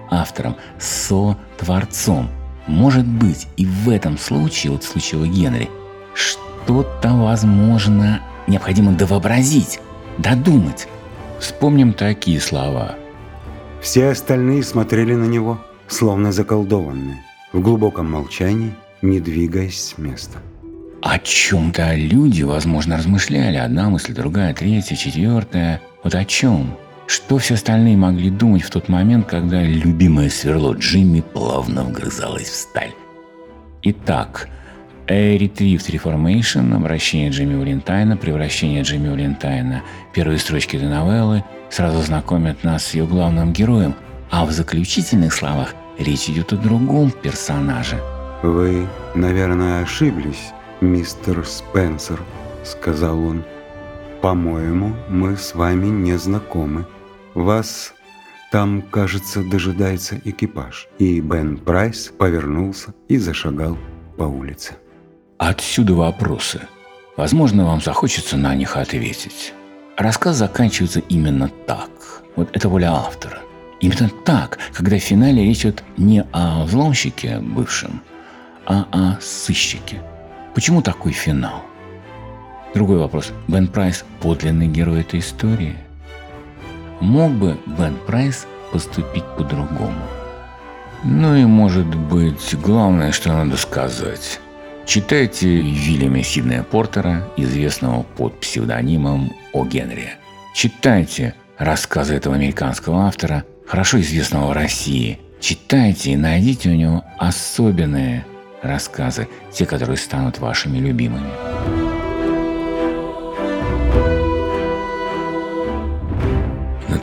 со-автором, 0.10 0.56
со-творцом. 0.80 2.30
Может 2.68 3.06
быть, 3.06 3.48
и 3.58 3.66
в 3.66 3.90
этом 3.90 4.18
случае, 4.18 4.72
вот 4.72 4.84
в 4.84 4.88
случае 4.88 5.28
Генри, 5.28 5.70
что-то, 6.14 7.14
возможно, 7.14 8.22
необходимо 8.48 8.94
довообразить, 8.94 9.80
додумать. 10.18 10.88
Вспомним 11.40 11.94
такие 11.94 12.40
слова. 12.40 12.96
Все 13.82 14.10
остальные 14.10 14.64
смотрели 14.64 15.14
на 15.14 15.26
него, 15.26 15.60
словно 15.88 16.32
заколдованные, 16.32 17.24
в 17.54 17.60
глубоком 17.62 18.12
молчании, 18.12 18.74
не 19.02 19.20
двигаясь 19.20 19.80
с 19.80 19.98
места. 19.98 20.40
О 21.04 21.20
чем-то 21.20 21.94
люди, 21.94 22.42
возможно, 22.42 22.98
размышляли. 22.98 23.58
Одна 23.58 23.92
мысль, 23.92 24.14
другая, 24.14 24.56
третья, 24.56 24.96
четвертая. 24.96 25.80
Вот 26.04 26.16
о 26.16 26.26
чем? 26.26 26.76
Что 27.08 27.38
все 27.38 27.54
остальные 27.54 27.98
могли 27.98 28.30
думать 28.30 28.64
в 28.64 28.70
тот 28.70 28.90
момент, 28.90 29.28
когда 29.28 29.62
любимое 29.62 30.30
сверло 30.30 30.74
Джимми 30.74 31.22
плавно 31.22 31.84
вгрызалось 31.84 32.50
в 32.50 32.56
сталь? 32.56 32.94
Итак, 33.84 34.50
A 35.08 35.38
Retrieved 35.38 35.88
Reformation, 35.92 36.76
обращение 36.76 37.30
Джимми 37.30 37.56
Валентайна, 37.56 38.18
превращение 38.18 38.82
Джимми 38.82 39.10
Валентайна, 39.10 39.84
первые 40.14 40.40
строчки 40.40 40.78
этой 40.78 40.90
новеллы 40.90 41.44
сразу 41.70 42.02
знакомят 42.02 42.64
нас 42.64 42.86
с 42.86 42.94
ее 42.96 43.06
главным 43.06 43.54
героем, 43.54 43.94
а 44.32 44.46
в 44.46 44.52
заключительных 44.52 45.32
словах 45.32 45.76
речь 46.00 46.28
идет 46.28 46.54
о 46.54 46.58
другом 46.58 47.12
персонаже. 47.12 48.00
«Вы, 48.42 48.88
наверное, 49.14 49.84
ошиблись, 49.84 50.54
мистер 50.82 51.46
Спенсер»,— 51.46 52.20
сказал 52.64 53.20
он. 53.20 53.44
«По-моему, 54.22 54.96
мы 55.08 55.38
с 55.38 55.54
вами 55.54 55.86
не 55.86 56.18
знакомы. 56.18 56.86
Вас 57.36 57.94
там, 58.52 58.82
кажется, 58.82 59.44
дожидается 59.44 60.20
экипаж». 60.26 60.88
И 60.98 61.20
Бен 61.22 61.58
Прайс 61.58 62.12
повернулся 62.18 62.94
и 63.08 63.18
зашагал 63.18 63.78
по 64.18 64.24
улице. 64.24 64.74
Отсюда 65.38 65.94
вопросы. 65.94 66.62
Возможно, 67.18 67.66
вам 67.66 67.82
захочется 67.82 68.38
на 68.38 68.56
них 68.56 68.78
ответить. 68.78 69.54
Рассказ 69.98 70.38
заканчивается 70.38 71.02
именно 71.10 71.50
так. 71.68 71.90
Вот 72.38 72.50
это 72.54 72.70
воля 72.70 72.94
автора. 72.94 73.40
Именно 73.82 74.10
так, 74.24 74.58
когда 74.74 74.98
в 74.98 75.02
финале 75.02 75.44
речь 75.44 75.62
идет 75.62 75.84
не 75.98 76.26
о 76.32 76.64
взломщике 76.64 77.40
бывшем, 77.40 78.02
а 78.66 78.88
о 78.92 79.20
сыщике. 79.22 80.02
Почему 80.54 80.82
такой 80.82 81.12
финал? 81.12 81.64
Другой 82.74 82.98
вопрос. 82.98 83.32
Бен 83.50 83.68
Прайс– 83.68 84.06
подлинный 84.22 84.68
герой 84.68 85.02
этой 85.02 85.20
истории? 85.20 85.76
Мог 87.02 87.32
бы 87.34 87.58
Бен 87.66 87.98
Прайс 88.08 88.48
поступить 88.72 89.26
по-другому? 89.38 90.02
Ну 91.04 91.36
и, 91.36 91.46
может 91.46 91.88
быть, 91.88 92.56
главное, 92.56 93.12
что 93.12 93.30
надо 93.30 93.58
сказать. 93.58 94.40
Читайте 94.86 95.48
Вильяма 95.48 96.24
Сиднея 96.24 96.64
Портера, 96.64 97.28
известного 97.38 98.04
под 98.04 98.40
псевдонимом 98.40 99.34
О. 99.54 99.66
Генри. 99.66 100.10
Читайте 100.54 101.36
рассказы 101.58 102.16
этого 102.16 102.36
американского 102.36 103.06
автора, 103.08 103.44
хорошо 103.68 104.00
известного 104.00 104.48
в 104.48 104.54
России. 104.54 105.20
Читайте 105.40 106.12
и 106.12 106.16
найдите 106.16 106.70
у 106.70 106.76
него 106.76 107.04
особенные 107.18 108.26
рассказы, 108.62 109.28
те, 109.52 109.66
которые 109.66 109.98
станут 109.98 110.40
вашими 110.40 110.78
любимыми. 110.78 111.30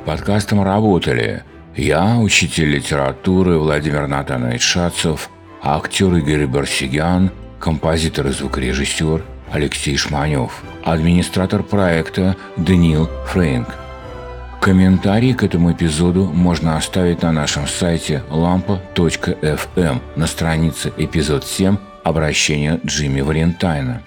Подкастом 0.05 0.63
работали 0.63 1.45
я, 1.77 2.19
учитель 2.19 2.71
литературы 2.71 3.57
Владимир 3.59 4.09
Натанович 4.09 4.63
Шацов, 4.63 5.31
актер 5.63 6.15
Игорь 6.15 6.47
Барсигян– 6.47 7.31
композитор 7.61 8.27
и 8.27 8.33
звукорежиссер 8.33 9.23
Алексей 9.53 9.97
Шманев, 9.97 10.63
администратор 10.83 11.63
проекта 11.63 12.37
Даниил 12.57 13.09
Фрейнг. 13.29 13.69
Комментарии 14.61 15.33
к 15.33 15.45
этому 15.45 15.73
эпизоду 15.73 16.25
можно 16.25 16.77
оставить 16.77 17.23
на 17.23 17.31
нашем 17.31 17.69
сайте 17.69 18.25
lampa.fm 18.31 20.01
на 20.17 20.27
странице 20.27 20.93
эпизод 20.97 21.45
7 21.45 21.77
«Обращение 22.03 22.81
Джимми 22.85 23.21
Валентайна». 23.21 24.03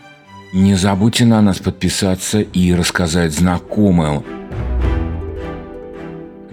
Не 0.54 0.76
забудьте 0.76 1.26
на 1.26 1.42
нас 1.42 1.60
подписаться 1.60 2.40
и 2.40 2.74
рассказать 2.74 3.34
знакомым. 3.34 4.24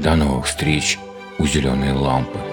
До 0.02 0.16
новых 0.16 0.46
встреч 0.46 0.98
у 1.38 1.46
зеленой 1.46 1.92
лампы. 1.92 2.51